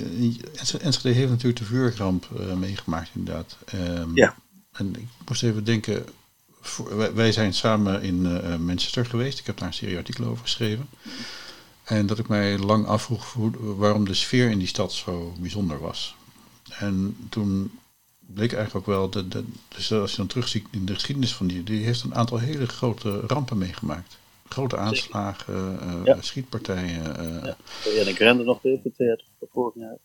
Enschede 0.80 1.14
heeft 1.14 1.30
natuurlijk 1.30 1.58
de 1.58 1.64
vuurramp 1.64 2.28
uh, 2.40 2.54
meegemaakt 2.54 3.10
inderdaad. 3.14 3.56
Um, 3.74 4.16
ja. 4.16 4.36
En 4.72 4.94
ik 4.96 5.08
moest 5.28 5.42
even 5.42 5.64
denken, 5.64 6.04
voor, 6.60 6.96
wij, 6.96 7.14
wij, 7.14 7.32
zijn 7.32 7.54
samen 7.54 8.02
in 8.02 8.24
uh, 8.24 8.56
Manchester 8.56 9.06
geweest. 9.06 9.38
Ik 9.38 9.46
heb 9.46 9.58
daar 9.58 9.68
een 9.68 9.74
serie 9.74 9.96
artikelen 9.96 10.28
over 10.28 10.42
geschreven. 10.42 10.88
En 11.92 12.06
dat 12.06 12.18
ik 12.18 12.28
mij 12.28 12.58
lang 12.58 12.86
afvroeg 12.86 13.34
waarom 13.76 14.04
de 14.04 14.14
sfeer 14.14 14.50
in 14.50 14.58
die 14.58 14.68
stad 14.68 14.92
zo 14.92 15.34
bijzonder 15.38 15.80
was. 15.80 16.14
En 16.78 17.16
toen 17.28 17.70
bleek 18.18 18.52
eigenlijk 18.52 18.88
ook 18.88 18.94
wel, 18.94 19.10
de, 19.10 19.28
de, 19.28 19.44
dus 19.68 19.92
als 19.92 20.10
je 20.10 20.16
dan 20.16 20.26
terugziet 20.26 20.66
in 20.70 20.84
de 20.84 20.94
geschiedenis 20.94 21.34
van 21.34 21.46
die, 21.46 21.62
die 21.62 21.84
heeft 21.84 22.02
een 22.02 22.14
aantal 22.14 22.38
hele 22.38 22.66
grote 22.66 23.20
rampen 23.20 23.58
meegemaakt. 23.58 24.18
Grote 24.48 24.76
aanslagen, 24.76 25.78
uh, 25.82 26.04
ja. 26.04 26.20
schietpartijen. 26.20 27.20
Uh, 27.20 27.44
ja. 27.44 27.56
ja, 27.84 28.08
ik 28.08 28.18
rende 28.18 28.44
nog 28.44 28.60
de 28.60 28.92
theater 28.96 29.24
vorig 29.52 29.74
jaar. 29.74 29.96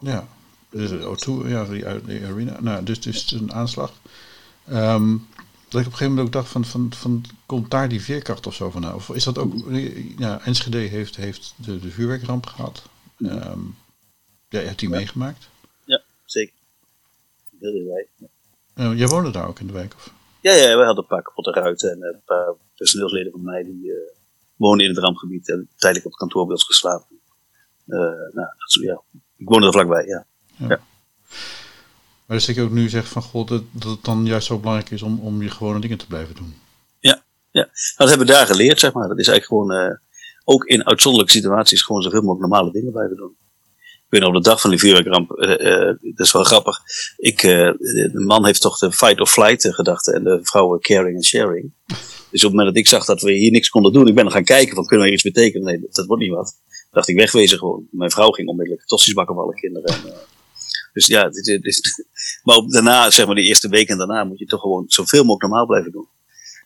Ja, 0.00 0.28
dus 0.70 0.90
O2, 0.90 1.48
ja, 1.48 1.64
die, 1.64 2.04
die 2.04 2.24
arena. 2.26 2.60
Nou, 2.60 2.84
dus, 2.84 3.00
dus 3.00 3.32
een 3.32 3.52
aanslag. 3.52 3.92
Um, 4.70 5.26
dat 5.72 5.80
ik 5.80 5.86
op 5.86 5.92
een 5.92 5.98
gegeven 5.98 6.08
moment 6.08 6.26
ook 6.26 6.42
dacht 6.42 6.48
van, 6.48 6.64
van, 6.64 6.92
van 6.94 7.24
komt 7.46 7.70
daar 7.70 7.88
die 7.88 8.02
veerkracht 8.02 8.46
of 8.46 8.54
zo 8.54 8.70
van 8.70 8.80
nou? 8.80 8.94
Of 8.94 9.08
is 9.08 9.24
dat 9.24 9.38
ook, 9.38 9.54
ja, 10.18 10.40
Enschede 10.44 10.78
heeft, 10.78 11.16
heeft 11.16 11.54
de, 11.56 11.78
de 11.80 11.90
vuurwerkramp 11.90 12.46
gehad. 12.46 12.82
Um, 13.18 13.76
ja, 14.48 14.60
je 14.60 14.66
hebt 14.66 14.78
die 14.78 14.88
ja. 14.88 14.96
meegemaakt? 14.96 15.48
Ja, 15.84 16.02
zeker. 16.24 16.54
Heel. 17.60 18.06
Ja. 18.16 18.26
Uh, 18.74 18.98
jij 18.98 19.06
woonde 19.06 19.30
daar 19.30 19.48
ook 19.48 19.60
in 19.60 19.66
de 19.66 19.72
wijk? 19.72 19.94
Of? 19.94 20.12
Ja, 20.40 20.52
ja, 20.52 20.76
we 20.76 20.84
hadden 20.84 21.02
een 21.02 21.06
paar 21.08 21.22
kapotte 21.22 21.50
ruiten 21.50 21.90
en 21.90 22.02
een 22.02 22.22
paar 22.24 22.54
personeelsleden 22.76 23.32
van 23.32 23.44
mij 23.44 23.64
die 23.64 23.84
uh, 23.84 23.94
woonden 24.56 24.86
in 24.86 24.94
het 24.94 25.04
rampgebied 25.04 25.48
en 25.48 25.68
tijdelijk 25.76 26.06
op 26.06 26.12
het 26.12 26.20
kantoor 26.20 26.44
bij 26.44 26.54
ons 26.54 26.64
geslapen. 26.64 27.20
Uh, 27.86 27.98
nou, 28.08 28.34
dat, 28.58 28.78
ja, 28.80 29.02
ik 29.36 29.48
woonde 29.48 29.66
er 29.66 29.72
vlakbij, 29.72 30.06
ja. 30.06 30.26
ja. 30.56 30.66
ja. 30.68 30.80
Dus 32.32 32.46
dat 32.46 32.54
je 32.54 32.62
ook 32.62 32.70
nu 32.70 32.88
zegt 32.88 33.08
van 33.08 33.22
god, 33.22 33.48
dat, 33.48 33.62
dat 33.70 33.90
het 33.90 34.04
dan 34.04 34.26
juist 34.26 34.46
zo 34.46 34.58
belangrijk 34.58 34.90
is 34.90 35.02
om, 35.02 35.20
om 35.20 35.42
je 35.42 35.50
gewone 35.50 35.80
dingen 35.80 35.98
te 35.98 36.06
blijven 36.06 36.34
doen. 36.34 36.54
Ja, 36.98 37.24
ja. 37.50 37.68
dat 37.96 38.08
hebben 38.08 38.26
we 38.26 38.32
daar 38.32 38.46
geleerd, 38.46 38.80
zeg 38.80 38.92
maar. 38.92 39.08
Dat 39.08 39.18
is 39.18 39.28
eigenlijk 39.28 39.66
gewoon, 39.66 39.90
uh, 39.90 39.96
ook 40.44 40.64
in 40.64 40.86
uitzonderlijke 40.86 41.36
situaties, 41.36 41.82
gewoon 41.82 42.02
zoveel 42.02 42.22
mogelijk 42.22 42.50
normale 42.50 42.72
dingen 42.72 42.92
blijven 42.92 43.16
doen. 43.16 43.36
Ik 43.78 44.18
weet 44.18 44.20
nog 44.20 44.36
op 44.36 44.42
de 44.42 44.50
dag 44.50 44.60
van 44.60 44.70
die 44.70 44.78
vuurwerkramp, 44.78 45.30
uh, 45.30 45.48
uh, 45.48 45.86
dat 46.16 46.26
is 46.26 46.32
wel 46.32 46.44
grappig. 46.44 46.78
Ik, 47.16 47.40
de 47.40 48.24
man 48.26 48.46
heeft 48.46 48.60
toch 48.60 48.78
de 48.78 48.92
fight 48.92 49.20
or 49.20 49.26
flight 49.26 49.74
gedachte 49.74 50.12
en 50.12 50.24
de 50.24 50.38
vrouw 50.42 50.78
caring 50.78 51.14
and 51.14 51.24
sharing. 51.24 51.72
Dus 51.86 52.44
op 52.44 52.50
het 52.50 52.58
moment 52.58 52.68
dat 52.68 52.76
ik 52.76 52.88
zag 52.88 53.04
dat 53.04 53.22
we 53.22 53.32
hier 53.32 53.50
niks 53.50 53.68
konden 53.68 53.92
doen, 53.92 54.08
ik 54.08 54.14
ben 54.14 54.30
gaan 54.30 54.44
kijken 54.44 54.74
van 54.74 54.86
kunnen 54.86 55.06
we 55.06 55.12
iets 55.12 55.22
betekenen? 55.22 55.66
Nee, 55.66 55.80
dat, 55.80 55.94
dat 55.94 56.06
wordt 56.06 56.22
niet 56.22 56.32
wat. 56.32 56.60
dacht 56.90 57.08
ik 57.08 57.16
wegwezen 57.16 57.58
gewoon. 57.58 57.86
Mijn 57.90 58.10
vrouw 58.10 58.30
ging 58.30 58.48
onmiddellijk 58.48 58.86
tossies 58.86 59.14
bakken 59.14 59.34
voor 59.34 59.44
alle 59.44 59.54
kinderen. 59.54 59.94
En, 59.94 60.14
dus 60.92 61.06
ja, 61.06 61.28
dit, 61.28 61.62
dit, 61.62 62.06
maar 62.44 62.60
daarna, 62.66 63.10
zeg 63.10 63.26
maar 63.26 63.34
de 63.34 63.42
eerste 63.42 63.68
weken 63.68 63.98
daarna, 63.98 64.24
moet 64.24 64.38
je 64.38 64.46
toch 64.46 64.60
gewoon 64.60 64.84
zoveel 64.86 65.24
mogelijk 65.24 65.42
normaal 65.42 65.66
blijven 65.66 65.92
doen. 65.92 66.08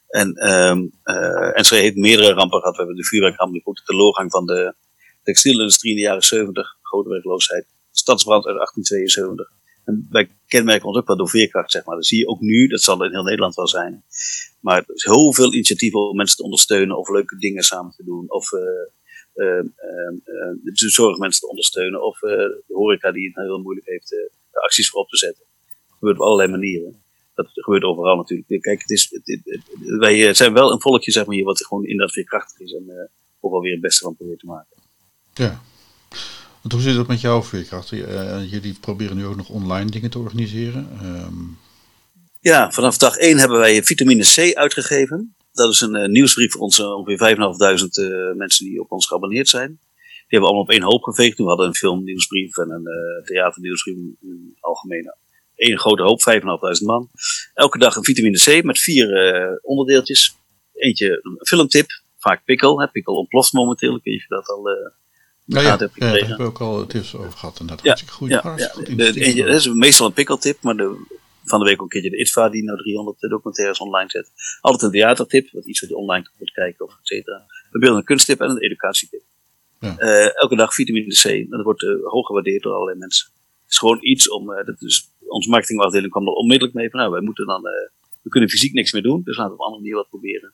En, 0.08 0.50
um, 0.52 0.92
uh, 1.04 1.58
en 1.58 1.64
ze 1.64 1.74
heeft 1.74 1.96
meerdere 1.96 2.32
rampen 2.32 2.58
gehad. 2.58 2.76
We 2.76 2.82
hebben 2.82 2.96
de 2.96 3.04
vuurwerkramp, 3.04 3.52
de 3.52 3.82
teleurgang 3.84 4.30
van 4.30 4.46
de 4.46 4.74
textielindustrie 5.22 5.90
in 5.90 5.96
de 5.96 6.02
jaren 6.02 6.22
70, 6.22 6.76
grote 6.82 7.08
werkloosheid. 7.08 7.66
Stadsbrand 7.90 8.46
uit 8.46 8.56
1872. 8.56 9.54
En 9.84 10.06
wij 10.10 10.30
kenmerken 10.46 10.88
ons 10.88 10.96
ook 10.96 11.06
wel 11.06 11.16
door 11.16 11.28
veerkracht, 11.28 11.70
zeg 11.70 11.84
maar. 11.84 11.94
Dat 11.96 12.06
zie 12.06 12.18
je 12.18 12.26
ook 12.26 12.40
nu, 12.40 12.66
dat 12.66 12.80
zal 12.80 13.04
in 13.04 13.10
heel 13.10 13.22
Nederland 13.22 13.54
wel 13.54 13.68
zijn. 13.68 14.04
Maar 14.60 14.78
er 14.78 14.94
is 14.94 15.04
heel 15.04 15.34
veel 15.34 15.52
initiatieven 15.52 16.00
om 16.00 16.16
mensen 16.16 16.36
te 16.36 16.42
ondersteunen, 16.42 16.98
of 16.98 17.08
leuke 17.08 17.36
dingen 17.36 17.62
samen 17.62 17.92
te 17.96 18.04
doen, 18.04 18.30
of 18.30 18.52
uh, 18.52 18.60
de 19.36 20.72
zorgmensen 20.74 21.40
te 21.40 21.48
ondersteunen, 21.48 22.02
of 22.02 22.18
de 22.18 22.62
horeca 22.68 23.12
die 23.12 23.26
het 23.26 23.44
heel 23.44 23.58
moeilijk 23.58 23.86
heeft, 23.86 24.08
de 24.08 24.60
acties 24.62 24.90
voor 24.90 25.00
op 25.00 25.08
te 25.08 25.16
zetten. 25.16 25.44
Dat 25.86 25.96
gebeurt 25.98 26.18
op 26.18 26.22
allerlei 26.22 26.50
manieren. 26.50 27.02
Dat 27.34 27.48
gebeurt 27.52 27.82
overal 27.82 28.16
natuurlijk. 28.16 28.62
Kijk, 28.62 28.80
het 28.80 28.90
is, 28.90 29.08
het, 29.10 29.26
het, 29.26 29.40
het, 29.44 29.98
wij 29.98 30.34
zijn 30.34 30.52
wel 30.52 30.72
een 30.72 30.80
volkje, 30.80 31.12
zeg 31.12 31.26
maar, 31.26 31.34
hier, 31.34 31.44
wat 31.44 31.66
gewoon 31.66 31.84
inderdaad 31.84 32.12
veerkrachtig 32.14 32.60
is 32.60 32.72
en 32.72 33.10
ook 33.40 33.50
wel 33.50 33.60
weer 33.60 33.72
het 33.72 33.80
beste 33.80 34.04
van 34.04 34.16
proberen 34.16 34.40
te 34.40 34.46
maken. 34.46 34.76
Ja. 35.34 35.62
Want 36.60 36.72
hoe 36.72 36.80
zit 36.80 36.96
het 36.96 37.06
met 37.06 37.20
jouw 37.20 37.42
veerkracht? 37.42 37.88
Jullie 37.88 38.78
proberen 38.80 39.16
nu 39.16 39.24
ook 39.24 39.36
nog 39.36 39.48
online 39.48 39.90
dingen 39.90 40.10
te 40.10 40.18
organiseren. 40.18 40.98
Um... 41.02 41.58
Ja, 42.40 42.70
vanaf 42.70 42.98
dag 42.98 43.16
1 43.16 43.38
hebben 43.38 43.58
wij 43.58 43.82
vitamine 43.82 44.24
C 44.24 44.54
uitgegeven. 44.54 45.35
Dat 45.56 45.72
is 45.72 45.80
een 45.80 45.96
uh, 45.96 46.08
nieuwsbrief 46.08 46.52
voor 46.52 46.60
onze 46.60 46.94
ongeveer 46.94 47.36
5.500 47.36 47.36
uh, 47.36 48.36
mensen 48.36 48.64
die 48.64 48.80
op 48.80 48.92
ons 48.92 49.06
geabonneerd 49.06 49.48
zijn. 49.48 49.68
Die 49.68 50.38
hebben 50.38 50.40
we 50.40 50.54
allemaal 50.54 50.62
op 50.62 50.70
één 50.70 50.82
hoop 50.82 51.02
geveegd. 51.02 51.38
We 51.38 51.44
hadden 51.44 51.66
een 51.66 51.74
filmnieuwsbrief 51.74 52.56
en 52.56 52.70
een 52.70 52.88
uh, 52.88 53.24
theaternieuwsbrief 53.24 53.96
in 53.96 54.52
het 54.54 54.64
algemeen. 54.64 55.14
Eén 55.56 55.78
grote 55.78 56.02
hoop, 56.02 56.20
5.500 56.80 56.84
man. 56.84 57.10
Elke 57.54 57.78
dag 57.78 57.96
een 57.96 58.04
vitamine 58.04 58.38
C 58.38 58.64
met 58.64 58.78
vier 58.78 59.08
onderdeeltjes. 59.62 60.36
Eentje 60.74 61.20
een 61.22 61.46
filmtip, 61.46 61.86
vaak 62.18 62.44
pikkel. 62.44 62.80
Hè. 62.80 62.88
Pikkel 62.88 63.14
ontploft 63.14 63.52
momenteel, 63.52 63.96
ik 63.96 64.04
weet 64.04 64.14
niet 64.14 64.22
of 64.22 64.28
je 64.28 64.34
dat 64.34 64.48
al 64.48 64.68
ja, 65.46 65.60
ja, 65.60 65.78
heb 65.78 65.90
ja, 65.94 66.12
daar 66.12 66.18
hebben 66.18 66.36
we 66.36 66.42
ook 66.42 66.60
al 66.60 66.86
tips 66.86 67.14
over 67.14 67.32
gehad. 67.32 67.58
En 67.58 67.66
dat 67.66 67.80
ja, 67.82 67.96
goed. 68.06 68.28
Ja, 68.28 68.54
ja. 68.56 68.72
De, 68.74 68.94
de, 68.94 69.12
de, 69.12 69.44
dat 69.44 69.54
is 69.54 69.68
meestal 69.68 70.06
een 70.06 70.12
pikkeltip, 70.12 70.62
maar 70.62 70.76
de 70.76 71.06
van 71.48 71.58
de 71.58 71.64
week 71.64 71.74
ook 71.74 71.82
een 71.82 71.88
keertje 71.88 72.10
de 72.10 72.18
ITVA 72.18 72.48
die 72.48 72.62
nou 72.62 72.78
300 72.78 73.20
documentaires 73.20 73.78
online 73.78 74.10
zet. 74.10 74.30
Altijd 74.60 74.82
een 74.82 74.90
theatertip, 74.90 75.50
wat 75.52 75.64
iets 75.64 75.80
wat 75.80 75.88
je 75.88 75.96
online 75.96 76.28
kunt 76.36 76.52
kijken 76.52 76.84
of 76.84 76.92
et 76.92 77.06
cetera. 77.06 77.44
Een 77.70 77.80
beeld- 77.80 77.96
en 77.96 78.04
kunsttip 78.04 78.40
en 78.40 78.50
een 78.50 78.62
educatietip. 78.62 79.22
Ja. 79.80 79.98
Eh, 79.98 80.42
elke 80.42 80.56
dag 80.56 80.74
vitamine 80.74 81.14
C. 81.14 81.24
En 81.24 81.48
dat 81.48 81.62
wordt 81.62 81.82
uh, 81.82 82.04
hoog 82.04 82.26
gewaardeerd 82.26 82.62
door 82.62 82.72
allerlei 82.72 82.98
mensen. 82.98 83.28
Het 83.62 83.72
is 83.72 83.78
gewoon 83.78 83.98
iets 84.00 84.30
om, 84.30 84.50
uh, 84.50 84.64
dat 84.64 84.82
is, 84.82 85.12
onze 85.26 85.50
marketingafdeling 85.50 86.10
kwam 86.10 86.26
er 86.26 86.32
onmiddellijk 86.32 86.76
mee 86.76 86.90
van, 86.90 87.00
nou, 87.00 87.12
wij 87.12 87.20
moeten 87.20 87.46
dan, 87.46 87.62
we 88.22 88.28
kunnen 88.28 88.50
fysiek 88.50 88.72
niks 88.72 88.92
meer 88.92 89.02
doen, 89.02 89.22
dus 89.24 89.36
laten 89.36 89.52
we 89.52 89.58
op 89.58 89.60
een 89.60 89.72
andere 89.72 89.82
manier 89.82 89.96
wat 89.96 90.08
proberen. 90.08 90.52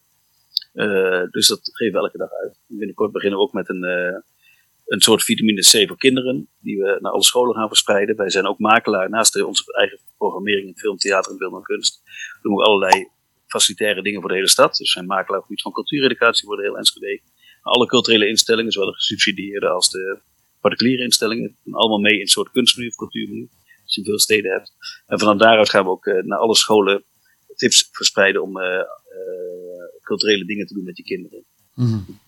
dus 1.30 1.48
dat 1.48 1.60
geven 1.72 1.92
we 1.92 2.04
elke 2.04 2.18
dag 2.18 2.32
uit. 2.32 2.60
En 2.68 2.76
binnenkort 2.76 3.12
beginnen 3.12 3.38
we 3.38 3.44
ook 3.44 3.52
met 3.52 3.68
een, 3.68 3.84
een 4.92 5.00
soort 5.00 5.22
vitamine 5.22 5.60
C 5.60 5.88
voor 5.88 5.96
kinderen, 5.96 6.48
die 6.60 6.78
we 6.78 6.98
naar 7.00 7.12
alle 7.12 7.24
scholen 7.24 7.54
gaan 7.54 7.68
verspreiden. 7.68 8.16
Wij 8.16 8.30
zijn 8.30 8.46
ook 8.46 8.58
makelaar, 8.58 9.10
naast 9.10 9.42
onze 9.42 9.72
eigen 9.72 9.98
programmering 10.16 10.66
in 10.66 10.78
film, 10.78 10.96
theater 10.96 11.32
en 11.32 11.38
beeld 11.38 11.54
en 11.54 11.62
kunst, 11.62 12.02
doen 12.42 12.54
we 12.54 12.62
allerlei 12.62 13.08
facilitaire 13.46 14.02
dingen 14.02 14.20
voor 14.20 14.28
de 14.28 14.34
hele 14.34 14.48
stad. 14.48 14.68
Dus 14.68 14.78
we 14.78 14.86
zijn 14.86 15.06
makelaar 15.06 15.40
op 15.40 15.44
het 15.44 15.44
gebied 15.44 15.62
van 15.62 15.72
cultuureducatie 15.72 16.46
voor 16.46 16.56
de 16.56 16.62
hele 16.62 16.76
Enschede. 16.76 17.20
Alle 17.62 17.86
culturele 17.86 18.28
instellingen, 18.28 18.72
zowel 18.72 18.88
de 18.88 18.94
gesubsidieerde 18.94 19.68
als 19.68 19.90
de 19.90 20.18
particuliere 20.60 21.02
instellingen, 21.02 21.56
doen 21.64 21.74
allemaal 21.74 21.98
mee 21.98 22.14
in 22.14 22.20
een 22.20 22.26
soort 22.26 22.50
kunstmenu 22.50 22.88
of 22.88 22.94
cultuurmenu, 22.94 23.48
als 23.84 23.94
je 23.94 24.00
in 24.00 24.06
veel 24.06 24.18
steden 24.18 24.50
hebt. 24.50 24.72
En 25.06 25.18
vanaf 25.18 25.38
daaruit 25.38 25.70
gaan 25.70 25.84
we 25.84 25.90
ook 25.90 26.06
uh, 26.06 26.22
naar 26.22 26.38
alle 26.38 26.56
scholen 26.56 27.04
tips 27.54 27.88
verspreiden 27.92 28.42
om 28.42 28.58
uh, 28.58 28.64
uh, 28.64 28.82
culturele 30.02 30.44
dingen 30.44 30.66
te 30.66 30.74
doen 30.74 30.84
met 30.84 30.96
je 30.96 31.02
kinderen. 31.02 31.44
Mm-hmm. 31.74 32.20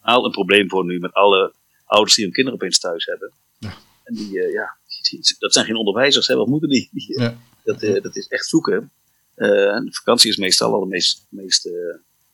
Al 0.00 0.24
een 0.24 0.30
probleem 0.30 0.68
voor 0.68 0.84
nu 0.84 0.98
met 0.98 1.12
alle 1.12 1.54
ouders 1.92 2.14
die 2.14 2.24
hun 2.24 2.34
kinderen 2.34 2.60
opeens 2.60 2.78
thuis 2.78 3.04
hebben. 3.04 3.32
Ja. 3.58 3.74
En 4.04 4.14
die, 4.14 4.32
ja, 4.32 4.76
die, 5.10 5.36
dat 5.38 5.52
zijn 5.52 5.66
geen 5.66 5.76
onderwijzers, 5.76 6.26
hè, 6.26 6.36
wat 6.36 6.46
moeten 6.46 6.68
die? 6.68 6.88
die 6.92 7.20
Ja. 7.20 7.38
dat, 7.64 7.80
dat 7.80 8.16
is 8.16 8.26
echt 8.26 8.46
zoeken. 8.46 8.92
de 9.34 9.88
vakantie 9.90 10.30
is 10.30 10.36
meestal 10.36 10.72
al 10.72 10.80
de 10.80 10.86
meest, 10.86 11.26
meest 11.30 11.70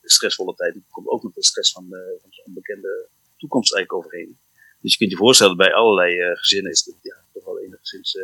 stressvolle 0.01 0.55
tijd. 0.55 0.75
Er 0.75 0.81
komt 0.89 1.07
ook 1.07 1.23
nog 1.23 1.33
de 1.33 1.43
stress 1.43 1.71
van, 1.71 1.89
de, 1.89 2.17
van 2.21 2.31
zo'n 2.31 2.45
onbekende 2.45 3.07
toekomst 3.37 3.73
eigenlijk 3.73 4.05
overheen. 4.05 4.39
Dus 4.81 4.91
je 4.91 4.97
kunt 4.97 5.11
je 5.11 5.17
voorstellen, 5.17 5.57
bij 5.57 5.73
allerlei 5.73 6.35
gezinnen 6.35 6.71
is 6.71 6.85
het 6.85 6.95
ja, 7.01 7.23
toch 7.33 7.45
wel 7.45 7.59
enigszins 7.59 8.17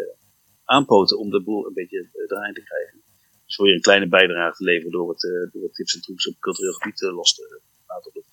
aanpoten 0.66 1.18
om 1.18 1.30
de 1.30 1.44
boel 1.44 1.68
een 1.68 1.74
beetje 1.74 2.10
draaiend 2.28 2.56
te 2.56 2.64
krijgen. 2.64 3.02
Dus 3.46 3.56
voor 3.56 3.68
je 3.68 3.74
een 3.74 3.82
kleine 3.82 4.08
bijdrage 4.08 4.56
te 4.58 4.64
leveren 4.64 4.92
door 4.92 5.06
wat, 5.06 5.22
door 5.52 5.62
wat 5.62 5.74
tips 5.74 5.96
en 5.96 6.02
trucs 6.02 6.28
op 6.28 6.40
cultureel 6.40 6.74
gebied 6.74 7.02
los 7.02 7.36
te 7.36 7.62
laten 7.88 8.12
op 8.14 8.26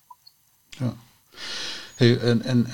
Ja. 0.69 0.95
Hey, 1.95 2.17
en 2.19 2.41
en 2.41 2.67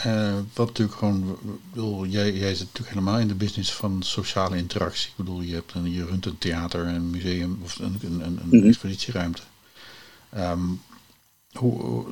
wat 0.53 0.67
natuurlijk 0.67 0.97
gewoon, 0.97 1.37
bedoel, 1.73 2.05
jij, 2.05 2.33
jij 2.33 2.55
zit 2.55 2.67
natuurlijk 2.67 2.89
helemaal 2.89 3.19
in 3.19 3.27
de 3.27 3.33
business 3.33 3.73
van 3.73 4.03
sociale 4.03 4.57
interactie. 4.57 5.09
Ik 5.09 5.15
bedoel, 5.15 5.41
je, 5.41 5.53
hebt 5.53 5.73
een, 5.73 5.91
je 5.91 6.05
runt 6.05 6.25
een 6.25 6.37
theater, 6.37 6.87
een 6.87 7.09
museum 7.09 7.59
of 7.63 7.79
een, 7.79 7.99
een, 8.01 8.21
een, 8.21 8.39
Mhm. 8.49 8.67
expositieruimte. 8.67 9.41
Um, 10.37 10.81
hoe, 11.51 12.05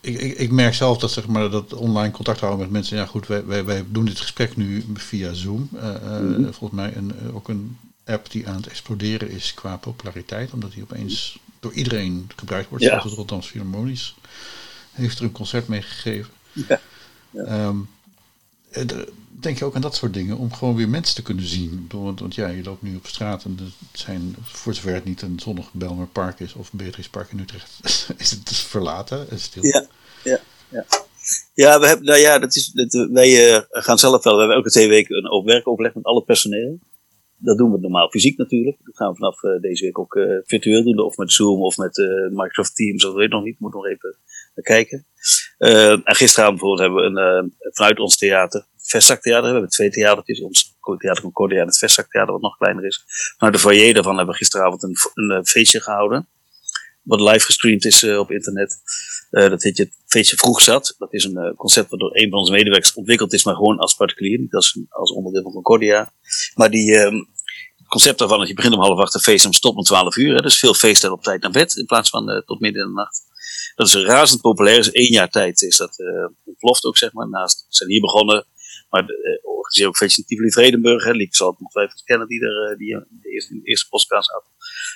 ik, 0.00 0.20
ik, 0.20 0.38
ik, 0.38 0.50
merk 0.50 0.74
zelf 0.74 0.98
dat, 0.98 1.10
zeg 1.10 1.26
maar, 1.26 1.50
dat 1.50 1.72
online 1.72 2.10
contact 2.12 2.40
houden 2.40 2.60
met 2.60 2.70
mensen. 2.70 2.96
Ja, 2.96 3.06
goed, 3.06 3.26
wij, 3.26 3.44
wij, 3.44 3.64
wij 3.64 3.84
doen 3.88 4.04
dit 4.04 4.20
gesprek 4.20 4.56
nu 4.56 4.84
via 4.94 5.32
Zoom. 5.32 5.68
Uh, 5.74 5.82
mm 5.82 6.34
-hmm. 6.34 6.44
Volgens 6.44 6.80
mij 6.80 6.96
een, 6.96 7.12
ook 7.32 7.48
een 7.48 7.76
app 8.04 8.30
die 8.30 8.48
aan 8.48 8.56
het 8.56 8.66
exploderen 8.68 9.30
is 9.30 9.54
qua 9.54 9.76
populariteit, 9.76 10.52
omdat 10.52 10.72
die 10.72 10.82
opeens 10.82 11.38
door 11.60 11.72
iedereen 11.72 12.30
gebruikt 12.36 12.68
wordt. 12.68 12.84
Ja. 12.84 12.90
Zoals 12.90 13.04
het 13.04 13.14
Rotterdamse 13.14 13.50
Philharmonisch 13.50 14.14
heeft 14.92 15.18
er 15.18 15.24
een 15.24 15.32
concert 15.32 15.68
mee 15.68 15.82
gegeven. 15.82 16.32
Ja. 16.68 16.80
Ja. 17.30 17.66
Um, 17.66 17.88
denk 19.40 19.58
je 19.58 19.64
ook 19.64 19.74
aan 19.74 19.80
dat 19.80 19.94
soort 19.94 20.14
dingen 20.14 20.36
om 20.36 20.52
gewoon 20.52 20.76
weer 20.76 20.88
mensen 20.88 21.14
te 21.14 21.22
kunnen 21.22 21.46
zien? 21.46 21.86
Want, 21.88 22.20
want 22.20 22.34
ja, 22.34 22.48
je 22.48 22.62
loopt 22.62 22.82
nu 22.82 22.96
op 22.96 23.06
straat 23.06 23.44
en 23.44 23.58
het 23.60 24.00
zijn, 24.00 24.36
voor 24.42 24.74
zover 24.74 24.94
het 24.94 25.04
niet 25.04 25.22
een 25.22 25.40
zonnig 25.40 25.72
Belmer 25.72 26.06
Park 26.06 26.40
is 26.40 26.54
of 26.54 26.72
Beatrice 26.72 27.10
Park 27.10 27.30
in 27.32 27.38
Utrecht, 27.38 27.80
is 28.16 28.30
het 28.30 28.48
dus 28.48 28.60
verlaten 28.60 29.30
en 29.30 29.38
stil. 29.38 29.64
Ja, 29.64 29.86
ja, 30.24 30.40
ja. 30.68 30.84
Ja, 31.54 31.80
we 31.80 31.86
hebben, 31.86 32.06
nou 32.06 32.18
ja, 32.18 32.38
dat 32.38 32.56
is, 32.56 32.66
dat, 32.66 33.08
wij 33.10 33.54
uh, 33.54 33.60
gaan 33.68 33.98
zelf 33.98 34.24
wel, 34.24 34.32
we 34.32 34.38
hebben 34.38 34.56
elke 34.56 34.70
twee 34.70 34.88
weken 34.88 35.24
een 35.24 35.44
werkoverleg 35.44 35.94
met 35.94 36.04
al 36.04 36.16
het 36.16 36.24
personeel. 36.24 36.78
Dat 37.38 37.58
doen 37.58 37.72
we 37.72 37.78
normaal 37.78 38.08
fysiek 38.08 38.38
natuurlijk. 38.38 38.76
Dat 38.84 38.96
gaan 38.96 39.10
we 39.10 39.16
vanaf 39.16 39.42
uh, 39.42 39.60
deze 39.60 39.84
week 39.84 39.98
ook 39.98 40.14
uh, 40.14 40.38
virtueel 40.44 40.84
doen, 40.84 40.98
of 40.98 41.16
met 41.16 41.32
Zoom 41.32 41.62
of 41.62 41.76
met 41.76 41.96
Microsoft 42.30 42.76
Teams, 42.76 43.02
dat 43.02 43.14
weet 43.14 43.24
ik 43.24 43.32
nog 43.32 43.44
niet, 43.44 43.58
moet 43.58 43.72
nog 43.72 43.86
even 43.86 44.16
naar 44.54 44.64
kijken. 44.64 45.06
En 45.58 46.14
gisteravond 46.16 46.60
bijvoorbeeld 46.60 46.88
hebben 46.88 47.14
we 47.14 47.20
een, 47.20 47.54
vanuit 47.72 47.98
ons 47.98 48.16
theater, 48.16 48.66
Vestzaktheater, 48.86 49.46
we 49.46 49.52
hebben 49.52 49.70
twee 49.70 49.90
theatertjes, 49.90 50.40
ons 50.40 50.74
Theater 50.98 51.22
Concordia 51.22 51.60
en 51.60 51.66
het 51.66 51.78
Vestzaktheater, 51.78 52.32
wat 52.32 52.42
nog 52.42 52.56
kleiner 52.56 52.84
is. 52.84 53.04
Vanuit 53.36 53.54
de 53.56 53.60
foyer 53.60 53.94
daarvan 53.94 54.16
hebben 54.16 54.34
we 54.34 54.38
gisteravond 54.38 54.82
een, 54.82 54.96
een 55.14 55.46
feestje 55.46 55.82
gehouden, 55.82 56.28
wat 57.02 57.20
live 57.20 57.44
gestreamd 57.44 57.84
is 57.84 58.04
op 58.04 58.30
internet. 58.30 58.80
Dat 59.30 59.62
heet 59.62 59.76
je 59.76 59.90
Feestje 60.06 60.36
Vroeg 60.36 60.60
Zat. 60.60 60.94
Dat 60.98 61.12
is 61.12 61.24
een 61.24 61.54
concept 61.56 61.90
wat 61.90 62.00
door 62.00 62.16
een 62.16 62.30
van 62.30 62.38
onze 62.38 62.52
medewerkers 62.52 62.94
ontwikkeld 62.94 63.32
is, 63.32 63.44
maar 63.44 63.54
gewoon 63.54 63.78
als 63.78 63.94
particulier, 63.94 64.38
niet 64.38 64.54
als, 64.54 64.78
als 64.88 65.12
onderdeel 65.12 65.42
van 65.42 65.52
Concordia. 65.52 66.12
Maar 66.54 66.70
die, 66.70 66.90
uh, 66.90 67.02
het 67.76 67.88
concept 67.88 68.18
daarvan 68.18 68.42
is, 68.42 68.48
je 68.48 68.54
begint 68.54 68.74
om 68.74 68.80
half 68.80 68.98
acht 68.98 69.12
te 69.12 69.20
feesten 69.20 69.50
en 69.50 69.56
stopt 69.56 69.76
om 69.76 69.82
twaalf 69.82 70.16
uur. 70.16 70.34
Hè, 70.34 70.40
dus 70.40 70.58
veel 70.58 70.74
feesten 70.74 71.12
op 71.12 71.22
tijd 71.22 71.42
naar 71.42 71.50
bed, 71.50 71.76
in 71.76 71.86
plaats 71.86 72.10
van 72.10 72.42
tot 72.46 72.60
midden 72.60 72.82
in 72.82 72.88
de 72.88 72.94
nacht. 72.94 73.22
Dat 73.76 73.86
is 73.86 73.94
razend 73.94 74.40
populair, 74.40 74.76
dus 74.76 74.90
één 74.90 75.12
jaar 75.12 75.30
tijd 75.30 75.62
is 75.62 75.76
dat 75.76 75.96
ontploft 76.44 76.84
ook, 76.84 76.96
zeg 76.96 77.12
maar. 77.12 77.28
Naast, 77.28 77.64
we 77.68 77.74
zijn 77.74 77.90
hier 77.90 78.00
begonnen, 78.00 78.46
maar 78.90 79.02
uh, 79.02 79.44
organiseer 79.56 79.86
ook 79.86 79.96
feestje 79.96 80.22
in 80.22 80.28
Tivoli 80.28 80.50
Vredenburg. 80.50 81.04
Hè. 81.04 81.12
Liek 81.12 81.34
zal 81.34 81.50
het 81.50 81.60
ongetwijfeld 81.60 82.02
kennen, 82.02 82.28
die 82.28 82.40
er 82.40 82.76
die 82.78 82.98
de 83.10 83.30
eerste, 83.30 83.54
in 83.54 83.60
de 83.60 83.68
eerste 83.68 83.88
podcast 83.88 84.30
had. 84.30 84.44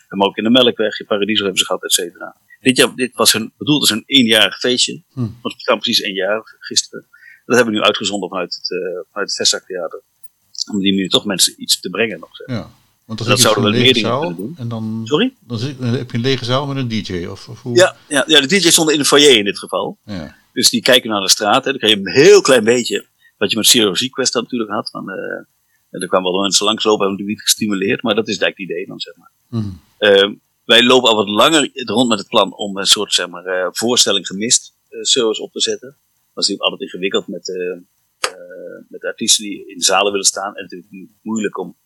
Hebben 0.08 0.28
ook 0.28 0.36
in 0.36 0.44
de 0.44 0.50
Melkweg, 0.50 1.00
in 1.00 1.06
Paradiso 1.06 1.42
hebben 1.42 1.60
ze 1.60 1.66
gehad, 1.66 1.84
et 1.84 1.92
cetera. 1.92 2.36
Dit, 2.60 2.76
jaar, 2.76 2.94
dit 2.94 3.16
was 3.16 3.32
hun, 3.32 3.52
bedoeld 3.58 3.80
als 3.80 3.90
een 3.90 4.02
eenjarig 4.06 4.58
feestje. 4.58 5.02
Hm. 5.12 5.20
Want 5.20 5.54
het 5.54 5.62
kwam 5.62 5.78
precies 5.78 6.00
één 6.00 6.14
jaar 6.14 6.56
gisteren. 6.58 7.08
Dat 7.44 7.56
hebben 7.56 7.74
we 7.74 7.80
nu 7.80 7.86
uitgezonden 7.86 8.28
vanuit 8.28 8.54
het, 8.54 8.70
uh, 8.70 9.00
vanuit 9.10 9.30
het. 9.32 10.04
Om 10.72 10.80
die 10.80 10.92
manier 10.92 11.08
toch 11.08 11.24
mensen 11.24 11.62
iets 11.62 11.80
te 11.80 11.90
brengen 11.90 12.20
nog. 12.20 12.36
Zeg. 12.36 12.46
Ja. 12.46 12.70
Want 13.10 13.22
dan 13.22 13.30
dat 13.30 13.40
zouden 13.40 13.62
we 13.62 13.68
een 13.68 13.74
meer 13.74 13.84
lege 13.84 14.00
dingen 14.00 14.10
zaal 14.10 14.34
doen. 14.34 14.54
en 14.58 14.68
dan, 14.68 15.00
Sorry? 15.04 15.34
dan, 15.40 15.58
zit, 15.58 15.78
dan 15.78 15.88
heb 15.88 16.10
je 16.10 16.16
een 16.16 16.22
lege 16.22 16.44
zaal 16.44 16.66
met 16.66 16.76
een 16.76 16.88
DJ. 16.88 17.26
Of, 17.26 17.48
of 17.48 17.62
hoe? 17.62 17.76
Ja, 17.76 17.96
ja, 18.08 18.24
ja, 18.26 18.40
de 18.40 18.46
DJ's 18.46 18.72
stonden 18.72 18.94
in 18.94 19.00
de 19.00 19.06
foyer 19.06 19.36
in 19.36 19.44
dit 19.44 19.58
geval. 19.58 19.98
Ja. 20.04 20.36
Dus 20.52 20.70
die 20.70 20.82
kijken 20.82 21.10
naar 21.10 21.20
de 21.20 21.28
straat. 21.28 21.64
Hè. 21.64 21.70
Dan 21.70 21.80
kan 21.80 21.88
je 21.88 21.96
een 21.96 22.10
heel 22.10 22.40
klein 22.40 22.64
beetje, 22.64 23.06
wat 23.38 23.50
je 23.50 23.56
met 23.56 23.66
Zero 23.66 23.92
Request 23.92 24.34
natuurlijk 24.34 24.70
had. 24.70 24.90
Van, 24.90 25.10
uh, 25.10 26.00
er 26.02 26.08
kwamen 26.08 26.32
wel 26.32 26.40
mensen 26.40 26.66
langslopen, 26.66 27.06
hebben 27.06 27.24
die 27.24 27.34
niet 27.34 27.42
gestimuleerd. 27.42 28.02
Maar 28.02 28.14
dat 28.14 28.28
is 28.28 28.38
eigenlijk 28.38 28.70
het 28.70 28.78
idee 28.78 28.86
dan, 28.86 29.00
zeg 29.00 29.16
maar. 29.16 29.32
Hm. 29.48 29.68
Uh, 29.98 30.36
wij 30.64 30.84
lopen 30.84 31.10
al 31.10 31.16
wat 31.16 31.28
langer 31.28 31.70
rond 31.72 32.08
met 32.08 32.18
het 32.18 32.28
plan 32.28 32.56
om 32.56 32.76
een 32.76 32.86
soort 32.86 33.12
zeg 33.12 33.28
maar, 33.28 33.46
uh, 33.46 33.68
voorstelling 33.70 34.26
gemist 34.26 34.74
uh, 34.90 35.02
service 35.02 35.42
op 35.42 35.52
te 35.52 35.60
zetten. 35.60 35.88
Dat 35.88 36.44
is 36.44 36.48
natuurlijk 36.48 36.62
altijd 36.62 36.80
ingewikkeld 36.80 37.28
met, 37.28 37.52
met 38.88 39.04
artiesten 39.04 39.44
die 39.44 39.66
in 39.66 39.80
zalen 39.80 40.10
willen 40.10 40.26
staan. 40.26 40.54
En 40.56 40.62
natuurlijk 40.62 41.10
moeilijk 41.22 41.58
om. 41.58 41.76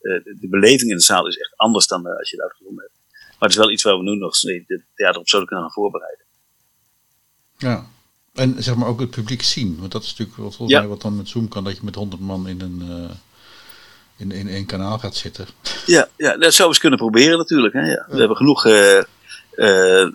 De, 0.00 0.36
de, 0.40 0.48
beleving 0.48 0.90
in 0.90 0.96
de 0.96 1.02
zaal 1.02 1.26
is 1.26 1.36
echt 1.36 1.56
anders 1.56 1.86
dan 1.86 2.06
als 2.06 2.30
je 2.30 2.36
het 2.36 2.44
uitgevonden 2.44 2.82
hebt. 2.84 2.98
Maar 3.38 3.48
het 3.48 3.50
is 3.50 3.56
wel 3.56 3.70
iets 3.70 3.82
waar 3.82 3.96
we 3.96 4.02
nu 4.02 4.16
nog 4.16 4.40
het 4.40 4.82
theater 4.94 5.20
op 5.20 5.28
zouden 5.28 5.50
kunnen 5.50 5.66
gaan 5.70 5.74
voorbereiden. 5.82 6.24
Ja. 7.56 7.86
En 8.34 8.62
zeg 8.62 8.74
maar 8.74 8.88
ook 8.88 9.00
het 9.00 9.10
publiek 9.10 9.42
zien. 9.42 9.76
Want 9.78 9.92
dat 9.92 10.02
is 10.02 10.10
natuurlijk 10.10 10.38
wat, 10.38 10.56
volgens 10.56 10.70
Ja. 10.76 10.78
mij 10.80 10.88
wat 10.88 11.02
dan 11.02 11.16
met 11.16 11.28
Zoom 11.28 11.48
kan, 11.48 11.64
dat 11.64 11.76
je 11.76 11.84
met 11.84 11.94
100 11.94 12.22
man 12.22 12.48
in 12.48 12.60
een. 12.60 12.82
uh, 12.88 13.10
in, 14.16 14.30
in 14.30 14.48
één 14.48 14.66
kanaal 14.66 14.98
gaat 14.98 15.16
zitten. 15.16 15.46
Ja, 15.86 16.08
ja, 16.16 16.36
dat 16.36 16.52
zou 16.52 16.62
we 16.68 16.74
eens 16.74 16.78
kunnen 16.78 16.98
proberen 16.98 17.38
natuurlijk. 17.38 17.74
Hè? 17.74 17.90
Ja. 17.90 18.06
We 18.08 18.18
hebben 18.18 18.36
genoeg 18.36 18.66
uh, 18.66 19.02
uh, 19.56 20.06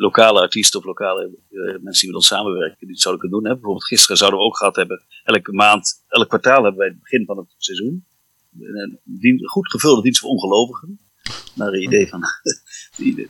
lokale 0.00 0.40
artiesten 0.40 0.78
of 0.80 0.86
lokale 0.86 1.30
mensen 1.50 1.82
die 1.92 2.06
met 2.06 2.14
ons 2.14 2.26
samenwerken 2.26 2.76
die 2.80 2.90
het 2.90 3.00
zouden 3.00 3.22
kunnen 3.22 3.40
doen. 3.40 3.48
Hè? 3.48 3.54
Bijvoorbeeld 3.54 3.86
gisteren 3.86 4.16
zouden 4.16 4.38
we 4.40 4.44
ook 4.46 4.56
gehad 4.56 4.76
hebben, 4.76 5.02
elke 5.24 5.52
maand, 5.52 6.04
elk 6.08 6.28
kwartaal 6.28 6.62
hebben 6.62 6.76
wij 6.76 6.88
het 6.88 7.00
begin 7.00 7.24
van 7.24 7.36
het 7.36 7.46
seizoen. 7.58 8.06
Een 8.60 9.00
dien, 9.04 9.48
goed 9.48 9.70
gevulde 9.70 10.02
dienst 10.02 10.20
voor 10.20 10.30
ongelovigen. 10.30 11.00
Naar 11.54 11.72
een 11.72 11.82
idee 11.82 12.08
van 12.08 12.22
die, 12.96 13.28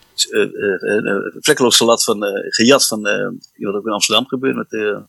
vlekkeloos 1.40 1.76
salat 1.76 2.04
van 2.04 2.18
gejat 2.49 2.87
van 2.87 3.02
wat 3.56 3.75
ook 3.75 3.87
in 3.87 3.92
Amsterdam 3.92 4.26
gebeurt 4.26 4.56
met 4.56 5.04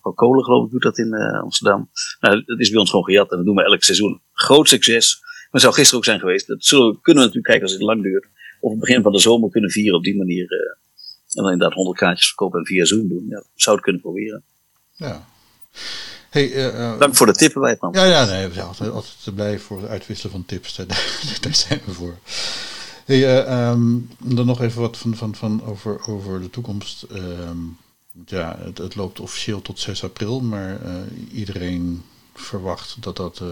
van 0.00 0.14
Kolen, 0.14 0.44
geloof 0.44 0.64
ik, 0.64 0.70
doet 0.70 0.82
dat 0.82 0.98
in 0.98 1.14
Amsterdam. 1.14 1.90
Nou, 2.20 2.42
dat 2.44 2.60
is 2.60 2.70
bij 2.70 2.80
ons 2.80 2.90
gewoon 2.90 3.04
gejat 3.04 3.30
en 3.30 3.36
dat 3.36 3.46
doen 3.46 3.54
we 3.54 3.64
elk 3.64 3.82
seizoen. 3.82 4.20
Groot 4.32 4.68
succes. 4.68 5.18
Maar 5.20 5.60
het 5.60 5.60
zou 5.60 5.74
gisteren 5.74 5.98
ook 5.98 6.04
zijn 6.04 6.18
geweest. 6.18 6.46
Dat 6.46 6.64
zullen, 6.64 6.92
we, 6.92 7.00
kunnen 7.00 7.22
we 7.22 7.28
natuurlijk 7.28 7.46
kijken 7.46 7.62
als 7.62 7.72
het 7.72 7.82
lang 7.82 8.02
duurt. 8.02 8.26
Of 8.60 8.70
het 8.70 8.80
begin 8.80 9.02
van 9.02 9.12
de 9.12 9.18
zomer 9.18 9.50
kunnen 9.50 9.70
vieren 9.70 9.98
op 9.98 10.04
die 10.04 10.16
manier. 10.16 10.50
En 10.50 11.42
dan 11.42 11.52
inderdaad 11.52 11.76
100 11.76 11.98
kaartjes 11.98 12.26
verkopen 12.26 12.58
en 12.58 12.66
via 12.66 12.84
Zoom 12.84 13.08
doen. 13.08 13.26
Ja, 13.28 13.44
zou 13.54 13.76
het 13.76 13.84
kunnen 13.84 14.02
proberen. 14.02 14.44
Ja. 14.96 15.28
Hey, 16.30 16.72
uh, 16.72 16.98
Dank 16.98 17.16
voor 17.16 17.26
de 17.26 17.32
tippen 17.32 17.60
bij 17.60 17.70
het 17.80 17.94
Ja, 17.94 18.04
ja, 18.04 18.24
nee, 18.24 18.46
we 18.46 18.54
zijn 18.54 18.66
altijd, 18.66 18.90
altijd 18.90 19.34
blij 19.34 19.58
voor 19.58 19.80
het 19.80 19.90
uitwisselen 19.90 20.32
van 20.32 20.44
tips. 20.46 20.76
Daar, 21.40 21.54
zijn 21.54 21.80
we 21.84 21.92
voor. 21.92 22.18
Hey, 23.04 23.70
um, 23.70 24.08
dan 24.18 24.46
nog 24.46 24.60
even 24.60 24.80
wat 24.80 24.96
van, 24.96 25.16
van, 25.16 25.34
van 25.34 25.64
over, 25.64 26.06
over 26.06 26.40
de 26.40 26.50
toekomst. 26.50 27.06
Um, 27.12 27.76
ja, 28.26 28.58
het, 28.60 28.78
het, 28.78 28.94
loopt 28.94 29.20
officieel 29.20 29.62
tot 29.62 29.78
6 29.78 30.04
april, 30.04 30.40
maar 30.40 30.80
uh, 30.84 30.92
iedereen 31.32 32.02
verwacht 32.34 32.96
dat 33.00 33.16
dat 33.16 33.42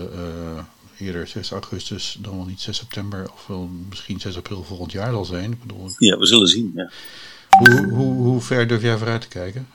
eerder 0.99 1.27
6 1.27 1.51
augustus 1.51 2.19
dan 2.21 2.37
wel 2.37 2.47
niet 2.47 2.61
6 2.61 2.77
september 2.77 3.31
of 3.33 3.47
wel 3.47 3.71
misschien 3.89 4.21
6 4.21 4.37
april 4.37 4.65
volgend 4.65 4.93
jaar 4.93 5.13
zal 5.13 5.25
zijn. 5.25 5.53
Ik 5.53 5.61
bedoel, 5.61 5.91
Ja, 5.99 6.19
we 6.19 6.27
zullen 6.27 6.49
zien. 6.49 6.73
Ja. 6.75 6.91
hoe, 7.49 7.89
hoe, 7.91 8.15
hoe 8.15 8.41
ver 8.41 8.67
durf 8.67 8.83
jij 8.83 8.97
vooruit 8.99 9.21
te 9.21 9.29
kijken? 9.29 9.69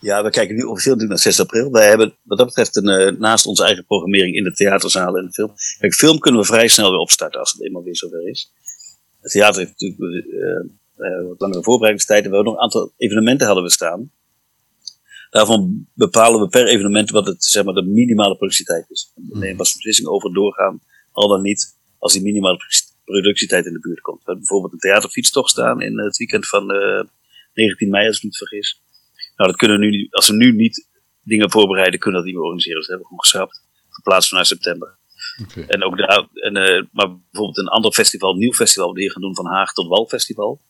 Ja, 0.00 0.22
we 0.22 0.30
kijken 0.30 0.54
nu 0.54 0.62
officieel 0.62 0.96
naar 0.96 1.18
6 1.18 1.40
april. 1.40 1.70
Wij 1.70 1.88
hebben 1.88 2.14
wat 2.22 2.38
dat 2.38 2.46
betreft 2.46 2.76
een, 2.76 2.88
eh, 2.88 3.18
naast 3.18 3.46
onze 3.46 3.64
eigen 3.64 3.84
programmering 3.84 4.36
in 4.36 4.44
de 4.44 4.52
theaterzalen 4.52 5.20
en 5.20 5.26
de 5.26 5.32
film. 5.32 5.52
Kijk, 5.78 5.94
film 5.94 6.18
kunnen 6.18 6.40
we 6.40 6.46
vrij 6.46 6.68
snel 6.68 6.90
weer 6.90 6.98
opstarten 6.98 7.40
als 7.40 7.52
het 7.52 7.62
eenmaal 7.62 7.82
weer 7.82 7.96
zover 7.96 8.28
is. 8.28 8.52
Het 9.20 9.32
theater 9.32 9.60
heeft 9.60 9.80
natuurlijk 9.80 10.26
eh, 10.96 11.28
wat 11.28 11.40
langere 11.40 11.62
voorbereidingstijd. 11.62 12.24
En 12.24 12.30
we 12.30 12.36
hebben 12.36 12.52
nog 12.52 12.62
een 12.62 12.68
aantal 12.68 12.92
evenementen 12.96 13.46
hadden 13.46 13.64
we 13.64 13.70
staan. 13.70 14.10
Daarvan 15.30 15.86
bepalen 15.94 16.40
we 16.40 16.48
per 16.48 16.66
evenement 16.66 17.10
wat 17.10 17.26
het, 17.26 17.44
zeg 17.44 17.64
maar, 17.64 17.74
de 17.74 17.82
minimale 17.82 18.36
productietijd 18.36 18.90
is. 18.90 19.12
We 19.14 19.38
nemen 19.38 19.56
pas 19.56 19.68
een 19.68 19.76
beslissing 19.76 20.08
over 20.08 20.32
doorgaan, 20.32 20.80
al 21.12 21.28
dan 21.28 21.42
niet, 21.42 21.76
als 21.98 22.12
die 22.12 22.22
minimale 22.22 22.58
productietijd 23.04 23.66
in 23.66 23.72
de 23.72 23.80
buurt 23.80 24.00
komt. 24.00 24.18
We 24.18 24.22
hebben 24.24 24.44
bijvoorbeeld 24.44 24.72
een 24.72 24.90
theaterfietstocht 24.90 25.50
staan 25.50 25.80
in 25.80 25.98
het 25.98 26.16
weekend 26.16 26.48
van 26.48 26.70
eh 26.70 27.04
19 27.54 27.88
mei, 27.90 28.06
als 28.06 28.16
ik 28.16 28.22
me 28.22 28.28
niet 28.28 28.38
vergis. 28.38 28.82
Nou, 29.42 29.54
dat 29.54 29.62
kunnen 29.62 29.80
we 29.80 29.86
nu, 29.86 30.06
als 30.10 30.28
we 30.28 30.34
nu 30.34 30.52
niet 30.52 30.88
dingen 31.22 31.50
voorbereiden, 31.50 32.00
kunnen 32.00 32.20
we 32.20 32.26
dat 32.26 32.26
niet 32.26 32.34
meer 32.34 32.44
organiseren. 32.44 32.78
Dus 32.78 32.86
dat 32.86 32.98
hebben 32.98 33.16
we 33.16 33.22
gewoon 33.22 33.48
geschrapt. 33.48 33.62
Verplaatst 33.90 34.28
vanuit 34.28 34.46
september. 34.46 34.98
En 35.66 35.82
ook 35.82 35.96
daar, 35.96 36.28
en, 36.32 36.56
eh, 36.56 36.82
maar 36.92 37.08
bijvoorbeeld 37.08 37.58
een 37.58 37.68
ander 37.68 37.92
festival, 37.92 38.32
een 38.32 38.38
nieuw 38.38 38.52
festival, 38.52 38.86
wat 38.86 38.94
we 38.94 39.00
hier 39.00 39.10
gaan 39.10 39.22
doen 39.22 39.34
van 39.34 39.46
Haag 39.46 39.72
tot 39.72 39.88
Wal 39.88 40.06
Festival. 40.08 40.60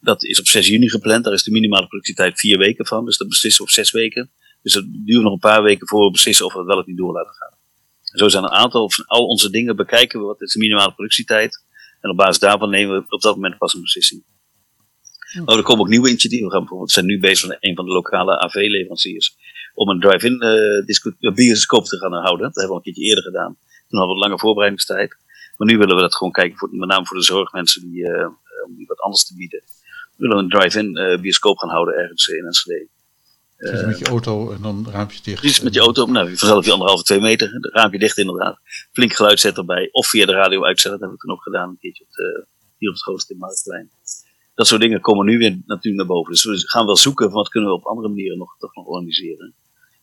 Dat 0.00 0.24
is 0.24 0.40
op 0.40 0.46
6 0.46 0.68
juni 0.68 0.88
gepland. 0.88 1.24
Daar 1.24 1.32
is 1.32 1.42
de 1.42 1.50
minimale 1.50 1.86
productietijd 1.86 2.40
vier 2.40 2.58
weken 2.58 2.86
van. 2.86 3.04
Dus 3.04 3.16
dat 3.16 3.28
beslissen 3.28 3.64
we 3.64 3.70
op 3.70 3.74
zes 3.74 3.90
weken. 3.90 4.30
Dus 4.62 4.72
dat 4.72 4.84
duurt 4.88 5.22
nog 5.22 5.32
een 5.32 5.38
paar 5.38 5.62
weken 5.62 5.88
voor 5.88 6.04
we 6.04 6.10
beslissen 6.10 6.46
of 6.46 6.52
we 6.52 6.58
het 6.58 6.68
wel 6.68 6.78
of 6.78 6.86
niet 6.86 6.96
door 6.96 7.12
laten 7.12 7.34
gaan. 7.34 7.58
En 8.12 8.18
zo 8.18 8.28
zijn 8.28 8.44
een 8.44 8.50
aantal 8.50 8.90
van 8.90 9.04
al 9.06 9.26
onze 9.26 9.50
dingen 9.50 9.76
bekijken 9.76 10.20
we 10.20 10.26
wat 10.26 10.42
is 10.42 10.52
de 10.52 10.58
minimale 10.58 10.94
productietijd. 10.94 11.64
En 12.00 12.10
op 12.10 12.16
basis 12.16 12.38
daarvan 12.38 12.70
nemen 12.70 12.96
we 12.96 13.04
op 13.08 13.20
dat 13.20 13.34
moment 13.34 13.58
pas 13.58 13.74
een 13.74 13.80
beslissing. 13.80 14.24
Oh, 15.44 15.56
er 15.56 15.62
komen 15.62 15.84
ook 15.84 15.88
nieuwe 15.88 16.08
initiatieven. 16.08 16.46
We 16.46 16.52
gaan 16.52 16.60
bijvoorbeeld 16.60 16.94
we 16.94 17.00
zijn 17.00 17.06
nu 17.06 17.20
bezig 17.20 17.48
met 17.48 17.56
een 17.60 17.74
van 17.74 17.84
de 17.84 17.92
lokale 17.92 18.38
AV-leveranciers. 18.38 19.36
Om 19.74 19.88
een 19.88 20.00
drive-in 20.00 20.40
eh, 20.40 20.78
eh, 21.20 21.34
bioscoop 21.34 21.84
te 21.84 21.98
gaan 21.98 22.12
houden. 22.12 22.46
Dat 22.46 22.54
hebben 22.54 22.62
we 22.62 22.68
al 22.68 22.76
een 22.76 22.82
keertje 22.82 23.02
eerder 23.02 23.24
gedaan. 23.24 23.56
Toen 23.88 23.98
hadden 23.98 24.16
we 24.16 24.22
lange 24.22 24.38
voorbereidingstijd. 24.38 25.16
Maar 25.56 25.70
nu 25.70 25.78
willen 25.78 25.96
we 25.96 26.02
dat 26.02 26.14
gewoon 26.14 26.32
kijken, 26.32 26.58
voor, 26.58 26.68
met 26.72 26.88
name 26.88 27.06
voor 27.06 27.16
de 27.16 27.22
zorgmensen, 27.22 27.82
die, 27.82 28.04
eh, 28.04 28.20
eh, 28.20 28.28
om 28.66 28.76
die 28.76 28.86
wat 28.86 29.00
anders 29.00 29.24
te 29.24 29.34
bieden. 29.36 29.62
We 30.16 30.28
willen 30.28 30.38
een 30.38 30.48
drive-in 30.48 30.96
eh, 30.96 31.20
bioscoop 31.20 31.58
gaan 31.58 31.70
houden 31.70 31.94
ergens 31.94 32.26
in 32.26 32.44
Enschede. 32.44 32.88
Je 33.56 33.82
met 33.86 33.98
je 33.98 34.04
auto 34.04 34.52
en 34.52 34.62
dan 34.62 34.88
raampje 34.90 35.20
dicht. 35.22 35.40
Precies 35.40 35.60
met 35.60 35.74
je 35.74 35.80
auto, 35.80 36.06
nou, 36.06 36.36
vanzelf 36.36 36.64
je 36.64 36.72
anderhalve, 36.72 37.02
twee 37.02 37.20
meter, 37.20 37.70
raampje 37.72 37.98
dicht 37.98 38.18
inderdaad. 38.18 38.58
Flink 38.92 39.12
geluid 39.12 39.40
zetten 39.40 39.60
erbij, 39.60 39.88
of 39.92 40.06
via 40.06 40.26
de 40.26 40.32
radio 40.32 40.64
uitzetten, 40.64 40.90
dat 40.90 41.00
hebben 41.00 41.18
we 41.18 41.24
toen 41.24 41.34
ook 41.34 41.42
gedaan, 41.42 41.68
een 41.68 41.78
keertje 41.80 42.04
op 42.04 42.12
de, 42.12 42.46
hier 42.78 42.88
op 42.88 42.94
het 42.94 43.04
grootste 43.04 43.32
in 43.32 43.38
Marktplein. 43.38 43.90
Dat 44.62 44.70
soort 44.70 44.82
dingen 44.82 45.00
komen 45.00 45.26
nu 45.26 45.38
weer 45.38 45.58
natuurlijk 45.66 45.96
naar 45.96 46.06
boven. 46.16 46.32
Dus 46.32 46.44
we 46.44 46.68
gaan 46.68 46.86
wel 46.86 46.96
zoeken 46.96 47.26
van 47.26 47.34
wat 47.34 47.48
kunnen 47.48 47.70
we 47.70 47.76
op 47.76 47.84
andere 47.86 48.08
manieren 48.08 48.38
nog, 48.38 48.56
toch 48.58 48.74
nog 48.74 48.86
organiseren. 48.86 49.54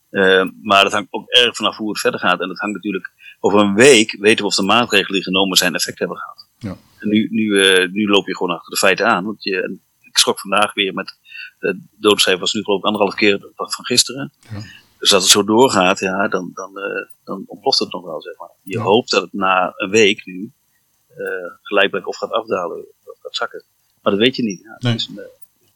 Eh, 0.10 0.46
maar 0.62 0.84
dat 0.84 0.92
hangt 0.92 1.08
ook 1.12 1.30
erg 1.30 1.56
vanaf 1.56 1.78
hoe 1.78 1.90
het 1.90 2.00
verder 2.00 2.20
gaat. 2.20 2.40
En 2.42 2.48
dat 2.48 2.58
hangt 2.58 2.76
natuurlijk, 2.76 3.12
over 3.40 3.60
een 3.60 3.76
week 3.76 4.18
weten 4.20 4.40
we 4.40 4.46
of 4.46 4.56
de 4.56 4.64
maatregelen 4.64 5.14
die 5.14 5.24
genomen 5.24 5.58
zijn 5.58 5.74
effect 5.76 6.00
hebben 6.00 6.18
gehad. 6.18 6.50
Ja. 6.58 6.78
En 7.00 7.10
nu, 7.10 7.28
nu, 7.32 7.62
eh, 7.62 7.92
nu 7.92 8.08
loop 8.08 8.28
je 8.28 8.36
gewoon 8.36 8.56
achter 8.56 8.70
de 8.72 8.78
feiten 8.78 9.06
aan. 9.08 9.26
Want 9.26 9.44
je, 9.44 9.78
ik 10.02 10.18
schrok 10.18 10.40
vandaag 10.40 10.74
weer 10.74 10.94
met, 10.94 11.18
de 11.60 11.82
doodcijfer 11.98 12.42
was 12.42 12.54
nu 12.54 12.64
geloof 12.64 12.80
ik 12.80 12.86
anderhalf 12.86 13.16
keer 13.16 13.52
van 13.56 13.86
gisteren. 13.86 14.32
Ja. 14.50 14.62
Dus 15.00 15.14
als 15.14 15.24
het 15.24 15.32
zo 15.32 15.44
doorgaat, 15.44 16.00
ja, 16.00 16.28
dan, 16.28 16.52
dan, 16.54 16.78
eh, 16.78 17.08
dan 17.24 17.44
ontploft 17.46 17.80
het 17.80 17.92
nog 17.92 18.04
wel, 18.06 18.22
zeg 18.22 18.38
maar. 18.38 18.52
Je 18.62 18.78
Ja. 18.78 18.84
hoopt 18.84 19.12
dat 19.12 19.22
het 19.22 19.34
na 19.34 19.74
een 19.76 19.90
week 19.90 20.26
nu 20.26 20.52
eh 21.10 21.26
geleidelijk 21.62 22.08
of 22.08 22.18
gaat 22.18 22.32
afdalen 22.32 22.78
of 23.04 23.18
gaat 23.22 23.36
zakken. 23.36 23.64
Maar 24.02 24.12
dat 24.12 24.22
weet 24.22 24.36
je 24.36 24.44
niet. 24.44 24.62
Ja, 24.62 24.78
Nee. 24.80 24.96
is 24.96 25.10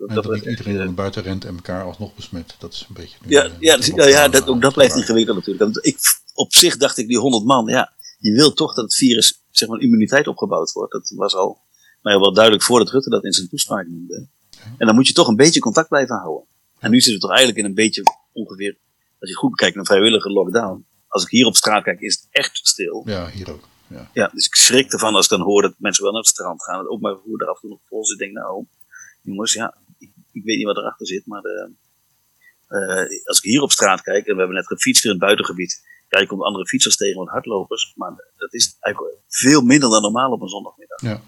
eh, 0.07 0.15
dat, 0.15 0.23
dat 0.23 0.45
iedereen 0.45 0.75
naar 0.75 0.93
buiten 0.93 1.23
rent 1.23 1.45
en 1.45 1.55
elkaar 1.55 1.83
alsnog 1.83 2.15
besmet. 2.15 2.55
Dat 2.59 2.73
is 2.73 2.85
een 2.87 2.95
beetje... 2.95 3.17
nu, 3.25 3.31
ja, 3.31 3.43
eh, 3.43 3.51
ja, 3.59 3.77
dus- 3.77 3.87
ja, 3.87 4.07
ja, 4.07 4.27
dat, 4.27 4.47
ook 4.47 4.61
dat 4.61 4.73
blijft 4.73 4.95
ingewikkeld 4.95 5.37
natuurlijk. 5.37 5.63
Want 5.63 5.85
ik, 5.85 5.97
op 6.33 6.53
zich 6.53 6.77
dacht 6.77 6.97
ik, 6.97 7.07
die 7.07 7.17
100 7.17 7.43
man, 7.45 7.65
ja, 7.67 7.93
je 8.19 8.33
wil 8.33 8.53
toch 8.53 8.73
dat 8.73 8.83
het 8.83 8.95
virus, 8.95 9.43
zeg 9.51 9.69
maar, 9.69 9.79
immuniteit 9.79 10.27
opgebouwd 10.27 10.71
wordt. 10.71 10.91
Dat 10.91 11.13
was 11.15 11.35
al, 11.35 11.61
maar 12.01 12.19
wel 12.19 12.33
duidelijk 12.33 12.63
voordat 12.63 12.89
Rutte 12.89 13.09
dat 13.09 13.23
in 13.23 13.33
zijn 13.33 13.49
toespraak 13.49 13.87
noemde. 13.87 14.27
En 14.77 14.85
dan 14.85 14.95
moet 14.95 15.07
je 15.07 15.13
toch 15.13 15.27
een 15.27 15.35
beetje 15.35 15.59
contact 15.59 15.89
blijven 15.89 16.15
houden. 16.15 16.47
En 16.79 16.91
nu 16.91 16.95
zitten 17.01 17.13
we 17.13 17.19
toch 17.19 17.29
eigenlijk 17.29 17.59
in 17.59 17.65
een 17.65 17.75
beetje 17.75 18.03
ongeveer, 18.31 18.77
als 19.19 19.29
je 19.29 19.35
goed 19.35 19.55
kijkt 19.55 19.75
naar 19.75 19.85
vrijwillige 19.85 20.29
lockdown. 20.29 20.85
Als 21.07 21.23
ik 21.23 21.29
hier 21.29 21.45
op 21.45 21.55
straat 21.55 21.83
kijk, 21.83 21.99
is 21.99 22.13
het 22.13 22.27
echt 22.31 22.59
stil. 22.63 23.03
Ja, 23.05 23.29
hier 23.29 23.51
ook. 23.51 23.67
Ja. 23.93 24.09
Ja, 24.13 24.27
dus 24.33 24.45
ik 24.45 24.55
schrik 24.55 24.91
ervan 24.93 25.15
als 25.15 25.23
ik 25.25 25.31
dan 25.31 25.41
hoor 25.41 25.61
dat 25.61 25.73
mensen 25.77 26.03
wel 26.03 26.11
naar 26.11 26.21
het 26.21 26.29
strand 26.29 26.63
gaan. 26.63 26.77
Het 26.79 26.87
openbaar 26.87 27.13
vervoer 27.15 27.37
daar 27.37 27.47
af 27.47 27.55
en 27.55 27.61
toe 27.61 27.69
nog 27.69 27.79
vol 27.87 28.05
zit. 28.05 28.19
Ik 28.19 28.25
denk, 28.25 28.33
nou, 28.37 28.65
jongens, 29.21 29.53
ja, 29.53 29.75
ik, 29.99 30.09
ik 30.31 30.43
weet 30.43 30.57
niet 30.57 30.65
wat 30.65 30.77
erachter 30.77 31.07
zit, 31.07 31.25
maar 31.25 31.41
eh, 31.43 31.69
eh, 32.67 33.25
als 33.25 33.37
ik 33.37 33.43
hier 33.43 33.61
op 33.61 33.71
straat 33.71 34.01
kijk, 34.01 34.25
en 34.25 34.33
we 34.33 34.37
hebben 34.39 34.55
net 34.57 34.67
gefietst 34.67 35.03
in 35.03 35.09
het 35.09 35.19
buitengebied. 35.19 35.81
Ja, 36.09 36.19
je 36.19 36.27
komt 36.27 36.41
andere 36.41 36.67
fietsers 36.67 36.95
tegen 36.97 37.19
met 37.19 37.29
hardlopers, 37.29 37.93
maar 37.95 38.13
dat 38.37 38.53
is 38.53 38.77
eigenlijk 38.79 39.15
veel 39.27 39.61
minder 39.61 39.89
dan 39.89 40.01
normaal 40.01 40.31
op 40.31 40.41
een 40.41 40.47
zondagmiddag. 40.47 41.01
Ja. 41.01 41.21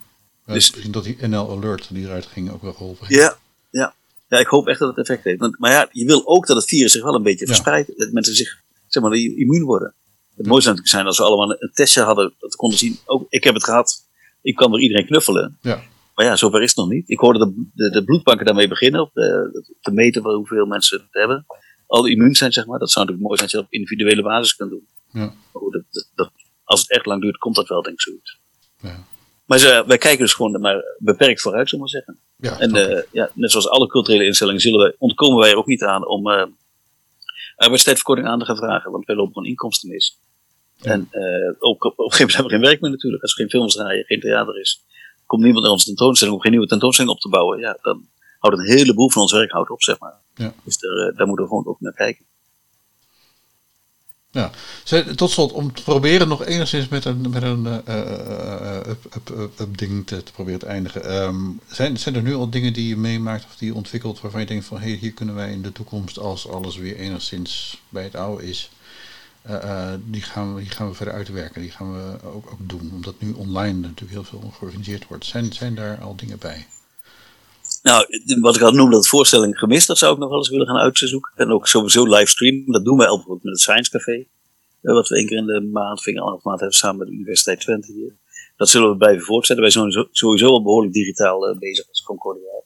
Dus- 0.45 0.71
Dus 0.71 0.85
dat 0.85 1.03
die 1.03 1.27
NL 1.27 1.49
Alert 1.51 1.93
die 1.93 2.05
eruit 2.05 2.25
ging 2.25 2.51
ook 2.51 2.61
wel 2.61 2.73
geholpen. 2.73 3.05
Ja, 3.09 3.37
ja. 3.71 3.95
Ja, 4.27 4.37
ik 4.37 4.47
hoop 4.47 4.67
echt 4.67 4.79
dat 4.79 4.89
het 4.89 4.97
effect 4.97 5.23
heeft. 5.23 5.39
Want, 5.39 5.59
maar 5.59 5.71
ja, 5.71 5.87
je 5.91 6.05
wil 6.05 6.27
ook 6.27 6.47
dat 6.47 6.55
het 6.55 6.65
virus 6.65 6.91
zich 6.91 7.03
wel 7.03 7.15
een 7.15 7.23
beetje 7.23 7.45
verspreidt. 7.47 7.97
Dat 7.97 8.11
mensen 8.11 8.35
zich, 8.35 8.61
zeg 8.87 9.03
maar, 9.03 9.13
immuun 9.13 9.63
worden. 9.63 9.93
Het 10.37 10.45
mooiste 10.45 10.63
zou 10.69 10.75
natuurlijk 10.75 10.87
zijn 10.87 11.05
als 11.05 11.17
we 11.17 11.23
allemaal 11.23 11.51
een- 11.51 11.71
testje 11.73 12.01
hadden, 12.01 12.33
dat 12.39 12.51
we 12.51 12.57
konden 12.57 12.77
zien, 12.77 12.97
ook, 13.05 13.25
ik 13.29 13.43
heb 13.43 13.53
het 13.53 13.63
gehad, 13.63 14.07
ik 14.41 14.55
kan 14.55 14.71
door 14.71 14.81
iedereen 14.81 15.05
knuffelen. 15.05 15.57
Ja. 15.61 15.81
Maar 16.15 16.25
ja, 16.25 16.35
zover 16.35 16.61
is 16.61 16.67
het 16.67 16.77
nog 16.77 16.89
niet. 16.89 17.09
Ik 17.09 17.19
hoorde 17.19 17.39
de, 17.39 17.69
de, 17.73 17.89
de 17.89 18.03
bloedbanken 18.03 18.45
daarmee 18.45 18.67
beginnen, 18.67 19.01
op 19.01 19.09
de, 19.13 19.75
te 19.81 19.91
meten 19.91 20.23
hoeveel 20.23 20.65
mensen 20.65 20.97
het 20.99 21.07
hebben. 21.11 21.45
Al 21.87 22.05
immuun 22.05 22.35
zijn, 22.35 22.51
zeg 22.53 22.65
maar. 22.65 22.79
Dat 22.79 22.91
zou 22.91 23.05
natuurlijk 23.05 23.29
mooi 23.33 23.49
zijn 23.49 23.49
als 23.51 23.51
je 23.51 23.57
dat 23.57 23.65
op 23.65 23.73
individuele 23.89 24.21
basis 24.29 24.55
kunt 24.55 24.69
doen. 24.69 24.87
Ja. 25.11 25.33
Dat, 25.53 25.83
dat, 25.91 26.09
dat- 26.15 26.31
als 26.63 26.81
het 26.81 26.91
echt 26.91 27.05
lang 27.05 27.21
duurt, 27.21 27.37
komt 27.37 27.55
dat 27.55 27.67
wel, 27.67 27.81
denk 27.81 27.95
ik, 27.95 28.01
zoiets. 28.01 28.39
Ja. 28.81 29.03
Maar 29.45 29.57
ze, 29.59 29.83
wij 29.87 29.97
kijken 29.97 30.19
dus 30.25 30.33
gewoon 30.33 30.61
maar 30.61 30.83
beperkt 30.99 31.41
vooruit, 31.41 31.69
zullen 31.69 31.85
we 31.85 31.91
maar 31.91 32.03
zeggen. 32.03 32.23
Ja, 32.37 32.59
En 32.59 32.89
eh, 32.97 33.03
ja, 33.11 33.29
net 33.33 33.51
zoals 33.51 33.67
alle 33.69 33.87
culturele 33.87 34.25
instellingen 34.25 34.61
zullen 34.61 34.79
wij, 34.79 34.95
ontkomen 34.97 35.39
wij 35.39 35.49
er 35.51 35.57
ook 35.57 35.65
niet 35.67 35.83
aan 35.83 36.07
om 36.07 36.29
eh 36.31 36.43
arbeidstijdverkorting 37.55 38.27
aan 38.27 38.39
te 38.39 38.45
gaan 38.45 38.55
vragen, 38.55 38.91
want 38.91 39.05
wij 39.05 39.15
lopen 39.15 39.33
gewoon 39.33 39.49
inkomsten 39.49 39.89
mis. 39.89 40.19
Ja. 40.75 40.91
En 40.91 41.07
eh, 41.11 41.55
ook 41.59 41.83
op, 41.83 41.91
op 41.91 42.05
een 42.05 42.11
gegeven 42.11 42.19
moment 42.19 42.33
hebben 42.33 42.51
we 42.51 42.57
geen 42.57 42.67
werk 42.67 42.81
meer 42.81 42.91
natuurlijk. 42.91 43.21
Als 43.21 43.31
er 43.31 43.37
geen 43.37 43.49
films 43.49 43.73
draaien, 43.73 44.05
geen 44.05 44.19
theater 44.19 44.59
is, 44.59 44.83
komt 45.25 45.41
niemand 45.41 45.63
naar 45.63 45.73
onze 45.73 45.85
tentoonstelling 45.85 46.35
om 46.35 46.41
geen 46.41 46.51
nieuwe 46.51 46.67
tentoonstelling 46.67 47.13
op 47.13 47.19
te 47.19 47.29
bouwen. 47.29 47.59
Ja, 47.59 47.77
dan 47.81 48.07
houdt 48.39 48.57
een 48.57 48.77
heleboel 48.77 49.09
van 49.09 49.21
ons 49.21 49.31
werk 49.31 49.51
houdt 49.51 49.69
op, 49.69 49.81
zeg 49.81 49.99
maar. 49.99 50.21
Ja. 50.33 50.53
Dus 50.63 50.77
daar, 50.77 51.07
eh, 51.07 51.17
daar 51.17 51.27
moeten 51.27 51.45
we 51.45 51.51
gewoon 51.51 51.67
ook 51.67 51.79
naar 51.79 51.93
kijken. 51.93 52.25
Ja. 54.35 54.51
Tot 55.15 55.31
slot, 55.31 55.51
om 55.51 55.73
te 55.73 55.83
proberen 55.83 56.27
nog 56.27 56.45
enigszins 56.45 56.87
met 56.87 57.05
een, 57.05 57.29
met 57.29 57.43
een 57.43 57.65
eh, 57.85 58.77
up, 58.87 59.05
up, 59.15 59.29
up, 59.37 59.59
up 59.59 59.77
ding 59.77 60.07
te, 60.07 60.23
te 60.23 60.31
proberen 60.31 60.59
te 60.59 60.65
eindigen. 60.65 61.03
Ehm, 61.03 61.35
zijn, 61.67 61.97
zijn 61.97 62.15
er 62.15 62.21
nu 62.21 62.35
al 62.35 62.49
dingen 62.49 62.73
die 62.73 62.87
je 62.87 62.97
meemaakt 62.97 63.45
of 63.45 63.55
die 63.55 63.67
je 63.67 63.75
ontwikkelt 63.75 64.21
waarvan 64.21 64.39
je 64.39 64.45
denkt 64.45 64.65
van 64.65 64.79
hé, 64.79 64.95
hier 64.95 65.11
kunnen 65.11 65.35
wij 65.35 65.51
in 65.51 65.61
de 65.61 65.71
toekomst, 65.71 66.19
als 66.19 66.49
alles 66.49 66.77
weer 66.77 66.95
enigszins 66.95 67.81
bij 67.89 68.03
het 68.03 68.15
oude 68.15 68.47
is, 68.47 68.69
eh, 69.41 69.93
die, 70.05 70.21
gaan 70.21 70.55
we, 70.55 70.61
die 70.61 70.71
gaan 70.71 70.89
we 70.89 70.93
verder 70.93 71.13
uitwerken. 71.13 71.61
Die 71.61 71.71
gaan 71.71 71.93
we 71.93 72.23
ook, 72.23 72.51
ook 72.51 72.69
doen. 72.69 72.91
Omdat 72.93 73.15
nu 73.21 73.31
online 73.31 73.79
natuurlijk 73.79 74.11
heel 74.11 74.23
veel 74.23 74.53
georganiseerd 74.57 75.07
wordt. 75.07 75.25
Zijn, 75.25 75.53
zijn 75.53 75.75
daar 75.75 75.97
al 75.97 76.15
dingen 76.15 76.37
bij? 76.37 76.67
Nou, 77.85 78.05
wat 78.41 78.55
ik 78.55 78.61
al 78.61 78.71
noemde, 78.71 78.95
dat 78.95 79.07
voorstelling 79.07 79.57
gemist, 79.57 79.87
dat 79.87 79.97
zou 79.97 80.13
ik 80.13 80.19
nog 80.19 80.29
wel 80.29 80.37
eens 80.37 80.49
willen 80.49 80.67
gaan 80.67 80.77
uitzoeken. 80.77 81.31
En 81.35 81.51
ook 81.51 81.67
sowieso 81.67 82.05
livestreamen, 82.05 82.71
dat 82.71 82.85
doen 82.85 82.97
wij 82.97 83.07
bijvoorbeeld 83.07 83.43
met 83.43 83.53
het 83.53 83.61
Science 83.61 83.91
Café. 83.91 84.25
eh, 84.81 84.93
wat 84.93 85.07
we 85.07 85.15
één 85.15 85.27
keer 85.27 85.37
in 85.37 85.45
de 85.45 85.61
maand, 85.61 86.01
ving 86.01 86.17
anderhalf 86.17 86.43
maand 86.43 86.59
hebben 86.59 86.77
samen 86.77 86.97
met 86.97 87.07
de 87.07 87.13
Universiteit 87.13 87.59
Twente 87.59 87.91
hier. 87.91 88.15
Dat 88.57 88.69
zullen 88.69 88.89
we 88.89 88.97
blijven 88.97 89.23
voortzetten. 89.23 89.65
Wij 89.65 89.73
zijn 89.73 90.07
sowieso, 90.11 90.47
al 90.47 90.63
behoorlijk 90.63 90.93
digitaal 90.93 91.47
eh, 91.47 91.57
bezig 91.57 91.87
als 91.87 92.01
Concordia. 92.01 92.63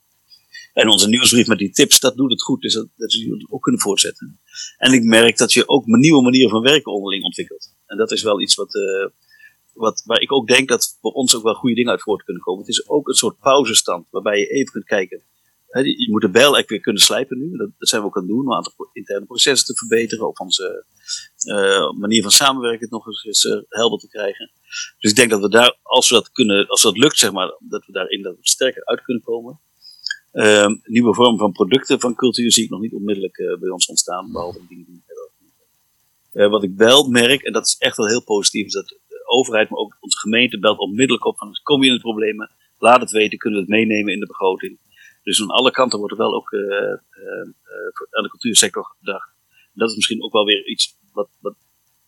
En 0.73 0.89
onze 0.89 1.09
nieuwsbrief 1.09 1.47
met 1.47 1.57
die 1.57 1.71
tips, 1.71 1.99
dat 1.99 2.15
doet 2.15 2.31
het 2.31 2.43
goed. 2.43 2.61
Dus 2.61 2.73
dat, 2.73 2.87
dat 2.95 3.11
zullen 3.11 3.37
we 3.37 3.47
ook 3.49 3.61
kunnen 3.61 3.81
voortzetten. 3.81 4.39
En 4.77 4.93
ik 4.93 5.03
merk 5.03 5.37
dat 5.37 5.53
je 5.53 5.67
ook 5.67 5.85
nieuwe 5.85 6.21
manieren 6.21 6.49
van 6.49 6.61
werken 6.61 6.93
onderling 6.93 7.23
ontwikkelt. 7.23 7.75
En 7.85 7.97
dat 7.97 8.11
is 8.11 8.23
wel 8.23 8.41
iets 8.41 8.55
wat, 8.55 8.75
eh, 8.75 9.05
wat, 9.79 10.03
waar 10.05 10.21
ik 10.21 10.31
ook 10.31 10.47
denk 10.47 10.69
dat 10.69 10.97
voor 11.01 11.11
ons 11.11 11.35
ook 11.35 11.43
wel 11.43 11.53
goede 11.53 11.75
dingen 11.75 11.91
uit 11.91 12.01
voort 12.01 12.23
kunnen 12.23 12.43
komen. 12.43 12.59
Het 12.59 12.69
is 12.69 12.89
ook 12.89 13.07
een 13.07 13.13
soort 13.13 13.39
pauzestand 13.39 14.07
waarbij 14.09 14.39
je 14.39 14.47
even 14.47 14.71
kunt 14.71 14.85
kijken. 14.85 15.23
Je 15.71 16.07
moet 16.11 16.21
de 16.21 16.29
bijl 16.29 16.57
echt 16.57 16.69
weer 16.69 16.79
kunnen 16.79 17.01
slijpen 17.01 17.37
nu. 17.37 17.57
Dat, 17.57 17.69
zijn 17.77 18.01
we 18.01 18.07
ook 18.07 18.15
aan 18.15 18.21
het 18.21 18.31
doen. 18.31 18.39
Om 18.39 18.47
een 18.47 18.55
aantal 18.55 18.89
interne 18.93 19.25
processen 19.25 19.67
te 19.67 19.75
verbeteren. 19.75 20.27
Of 20.27 20.39
onze 20.39 20.85
eh, 21.37 21.91
manier 21.91 22.21
van 22.21 22.31
samenwerken 22.31 22.87
nog 22.89 23.07
eens, 23.07 23.45
eh, 23.45 23.61
helder 23.69 23.99
te 23.99 24.07
krijgen. 24.07 24.51
Dus 24.99 25.09
ik 25.09 25.15
denk 25.15 25.29
dat 25.29 25.41
we 25.41 25.49
daar, 25.49 25.77
als 25.81 26.09
we 26.09 26.15
dat 26.15 26.31
kunnen, 26.31 26.67
als 26.67 26.81
dat 26.81 26.97
lukt, 26.97 27.17
zeg 27.17 27.31
maar, 27.31 27.57
dat 27.59 27.85
we 27.85 27.91
daarin 27.91 28.21
dat 28.21 28.35
sterker 28.41 28.85
uit 28.85 29.03
kunnen 29.03 29.23
komen. 29.23 29.59
Ehm, 30.31 30.75
nieuwe 30.83 31.13
vormen 31.13 31.39
van 31.39 31.51
producten 31.51 31.99
van 31.99 32.15
cultuur 32.15 32.51
zie 32.51 32.63
ik 32.63 32.69
nog 32.69 32.81
niet 32.81 32.93
onmiddellijk 32.93 33.37
eh, 33.37 33.59
bij 33.59 33.69
ons 33.69 33.85
ontstaan, 33.85 34.31
behalve 34.31 34.59
dingen 34.67 34.85
die 34.85 35.03
we 35.05 35.19
wat 36.31 36.63
ik 36.63 36.71
wel 36.75 37.09
merk, 37.09 37.41
en 37.41 37.53
dat 37.53 37.65
is 37.65 37.75
echt 37.77 37.97
wel 37.97 38.07
heel 38.07 38.23
positief, 38.23 38.65
is 38.65 38.73
dat 38.73 38.98
overheid, 39.29 39.69
maar 39.69 39.79
ook 39.79 39.97
onze 39.99 40.17
gemeente 40.17 40.59
belt 40.59 40.79
onmiddellijk 40.79 41.25
op 41.25 41.37
van 41.37 41.51
kom 41.63 41.83
je 41.83 41.89
in 41.89 41.95
de 41.95 42.01
problemen, 42.01 42.51
laat 42.77 43.01
het 43.01 43.11
weten, 43.11 43.37
kunnen 43.37 43.59
we 43.59 43.65
het 43.65 43.75
meenemen 43.75 44.13
in 44.13 44.19
de 44.19 44.25
begroting. 44.25 44.79
Dus 45.23 45.41
aan 45.41 45.49
alle 45.49 45.71
kanten 45.71 45.99
wordt 45.99 46.13
er 46.13 46.19
wel 46.19 46.35
ook 46.35 46.53
aan 48.09 48.23
de 48.23 48.29
cultuursector 48.29 48.95
gedacht. 48.99 49.29
Dat 49.73 49.89
is 49.89 49.95
misschien 49.95 50.23
ook 50.23 50.33
wel 50.33 50.45
weer 50.45 50.67
iets 50.67 50.97
wat, 51.11 51.29
wat 51.39 51.55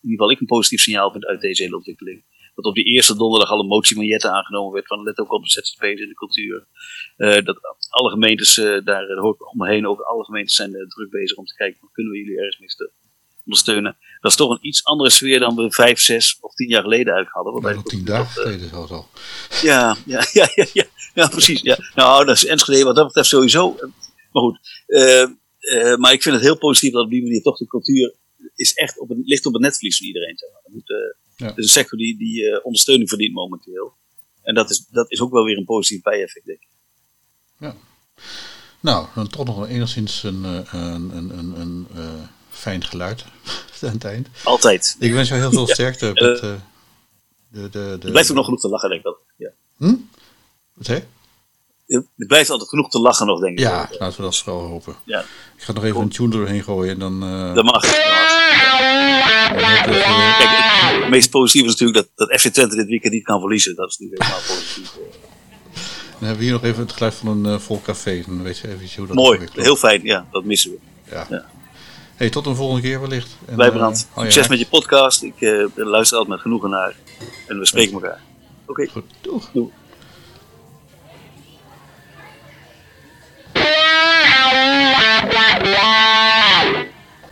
in 0.01 0.10
ieder 0.10 0.17
geval 0.17 0.31
ik 0.31 0.39
een 0.39 0.45
positief 0.57 0.81
signaal 0.81 1.12
vind 1.12 1.25
uit 1.25 1.41
deze 1.41 1.63
hele 1.63 1.75
ontwikkeling. 1.75 2.25
Dat 2.55 2.65
op 2.65 2.75
die 2.75 2.84
eerste 2.84 3.15
donderdag 3.17 3.49
al 3.49 3.60
een 3.60 3.67
motie 3.67 3.97
Mariette 3.97 4.29
aangenomen 4.29 4.73
werd 4.73 4.88
van 4.88 5.03
let 5.03 5.19
ook 5.19 5.31
op 5.31 5.43
de 5.43 5.49
ZZP's 5.49 6.01
in 6.01 6.07
de 6.07 6.13
cultuur. 6.13 6.67
Dat 7.43 7.60
alle 7.89 8.10
gemeentes 8.10 8.53
daar 8.84 9.10
uh, 9.10 9.31
omheen, 9.53 9.88
ook 9.88 9.99
alle 9.99 10.23
gemeentes 10.23 10.55
zijn 10.55 10.71
druk 10.71 11.10
bezig 11.10 11.38
om 11.38 11.45
te 11.45 11.55
kijken, 11.55 11.89
kunnen 11.91 12.12
we 12.12 12.17
jullie 12.17 12.38
ergens 12.38 12.60
mee 12.60 12.69
ondersteunen. 13.45 13.97
Dat 14.19 14.32
is 14.32 14.38
toch 14.38 14.49
een 14.49 14.67
iets 14.67 14.84
andere 14.84 15.10
sfeer 15.10 15.39
dan 15.39 15.56
we 15.56 15.71
vijf, 15.71 15.99
zes 15.99 16.38
of 16.41 16.54
tien 16.54 16.67
jaar 16.67 16.82
geleden 16.82 17.13
eigenlijk 17.13 17.36
hadden. 17.36 17.54
Waarbij 17.54 17.84
tien 17.84 18.06
dagen 18.06 18.41
geleden 18.41 18.69
zelfs 18.69 18.91
al. 18.91 19.08
Ja, 19.62 19.97
ja, 20.06 20.25
ja, 20.39 20.49
ja, 20.56 20.65
ja, 20.73 20.86
ja, 21.13 21.27
precies. 21.27 21.62
Ja. 21.62 21.77
Nou, 21.95 22.25
dat 22.25 22.36
is 22.36 22.45
Enschede 22.45 22.84
wat 22.84 22.95
dat 22.95 23.06
betreft 23.08 23.30
sowieso. 23.30 23.75
Maar 24.32 24.43
goed, 24.43 24.60
maar 25.99 26.13
ik 26.13 26.21
vind 26.21 26.36
het 26.36 26.43
heel 26.43 26.58
positief 26.58 26.93
dat 26.93 27.04
op 27.04 27.10
die 27.10 27.21
manier 27.21 27.41
toch 27.41 27.58
de 27.58 27.67
cultuur 27.67 28.15
is 28.56 28.73
echt 28.73 28.99
op 28.99 29.10
het, 29.10 29.17
ligt 29.23 29.45
op 29.45 29.54
het 29.54 29.62
netvlies 29.62 29.97
van 29.97 30.08
iedereen. 30.08 30.38
Zeg 30.38 30.49
maar. 30.51 30.62
dat 30.63 30.73
moet, 30.73 30.93
ja. 31.36 31.47
Het 31.47 31.58
is 31.58 31.63
een 31.63 31.69
sector 31.69 31.97
die, 31.97 32.17
die 32.17 32.43
uh, 32.43 32.60
ondersteuning 32.65 33.10
verdient 33.10 33.34
momenteel. 33.34 33.93
En 34.41 34.56
dat 34.56 34.69
is, 34.69 34.86
dat 34.89 35.12
is 35.12 35.21
ook 35.21 35.32
wel 35.32 35.43
weer 35.43 35.58
een 35.58 35.65
positief 35.65 36.01
bijeffect, 36.01 36.45
denk 36.45 36.62
ik. 36.62 36.69
Ja. 37.60 37.75
Nou, 38.80 39.08
dan 39.15 39.27
toch 39.27 39.45
nog 39.45 39.67
enigszins 39.67 40.23
een, 40.23 40.43
een, 40.43 41.17
een, 41.17 41.38
een, 41.38 41.60
een 41.60 41.88
uh, 41.95 42.21
fijn 42.51 42.83
geluid 42.83 43.25
aan 43.81 43.89
het 43.89 44.03
eind. 44.03 44.27
Altijd. 44.43 44.95
Ik 44.99 45.13
wens 45.13 45.29
jou 45.29 45.41
heel 45.41 45.51
veel 45.51 45.67
sterkte. 45.67 46.05
Uh, 46.05 46.13
met, 46.13 46.43
uh, 46.43 46.53
de, 47.47 47.69
de, 47.69 47.69
de, 47.69 47.97
er 48.05 48.11
blijft 48.11 48.29
ook 48.29 48.35
nog 48.35 48.45
genoeg 48.45 48.61
te 48.61 48.69
lachen, 48.69 48.89
denk 48.89 49.01
ik. 49.01 49.05
Dat. 49.05 49.17
Ja. 49.37 49.49
Hm? 49.77 49.95
Wat? 50.73 50.87
Er 50.87 52.05
blijft 52.15 52.49
altijd 52.49 52.69
genoeg 52.69 52.89
te 52.89 52.99
lachen 52.99 53.25
nog, 53.25 53.39
denk 53.39 53.57
ik. 53.57 53.59
Ja, 53.59 53.89
laten 53.99 54.17
we 54.17 54.23
dat 54.23 54.37
vooral 54.37 54.67
hopen. 54.67 54.95
Ja. 55.03 55.19
Ik 55.57 55.63
ga 55.63 55.71
nog 55.71 55.83
even 55.83 56.01
een 56.01 56.09
tune 56.09 56.29
doorheen 56.29 56.63
gooien 56.63 56.93
en 56.93 56.99
dan... 56.99 57.23
Uh... 57.23 57.55
Dat 57.55 57.63
mag. 57.63 57.81
Dat 57.81 58.05
mag. 58.05 59.87
Kijk, 60.37 61.01
het 61.01 61.09
meest 61.09 61.29
positieve 61.29 61.67
is 61.67 61.79
natuurlijk 61.79 62.07
dat, 62.15 62.27
dat 62.29 62.39
FC 62.39 62.47
Twente 62.47 62.75
dit 62.75 62.87
weekend 62.87 63.13
niet 63.13 63.23
kan 63.23 63.39
verliezen. 63.39 63.75
Dat 63.75 63.89
is 63.89 63.97
natuurlijk 63.97 64.23
helemaal 64.23 64.47
positief. 64.47 64.91
Dan 66.21 66.29
hebben 66.29 66.37
we 66.37 66.43
hier 66.43 66.53
nog 66.53 66.63
even 66.63 66.81
het 66.81 66.91
geluid 66.91 67.13
van 67.13 67.27
een 67.27 67.53
uh, 67.53 67.59
vol 67.59 67.81
café. 67.81 68.23
Dan 68.25 68.43
weet 68.43 68.57
je 68.57 68.67
even 68.67 68.89
hoe 68.97 69.07
dat 69.07 69.15
Mooi, 69.15 69.39
heel 69.53 69.75
fijn. 69.75 70.03
Ja, 70.03 70.27
dat 70.31 70.43
missen 70.43 70.71
we. 70.71 70.77
Ja. 71.11 71.27
ja. 71.29 71.49
Hey, 72.21 72.29
tot 72.29 72.45
een 72.45 72.55
volgende 72.55 72.81
keer 72.81 73.01
wellicht. 73.01 73.38
En, 73.45 73.55
Blijbrand, 73.55 74.07
uh, 74.17 74.23
succes 74.23 74.47
met 74.47 74.60
je 74.60 74.67
podcast. 74.67 75.23
Ik 75.23 75.41
uh, 75.41 75.67
luister 75.75 76.17
altijd 76.17 76.27
met 76.27 76.39
genoegen 76.39 76.69
naar. 76.69 76.95
En 77.47 77.60
we 77.60 77.65
spreken 77.65 77.93
elkaar. 77.93 78.21
Oké. 78.65 78.71
Okay. 78.71 78.88
Goed, 78.88 79.03
doeg. 79.21 79.69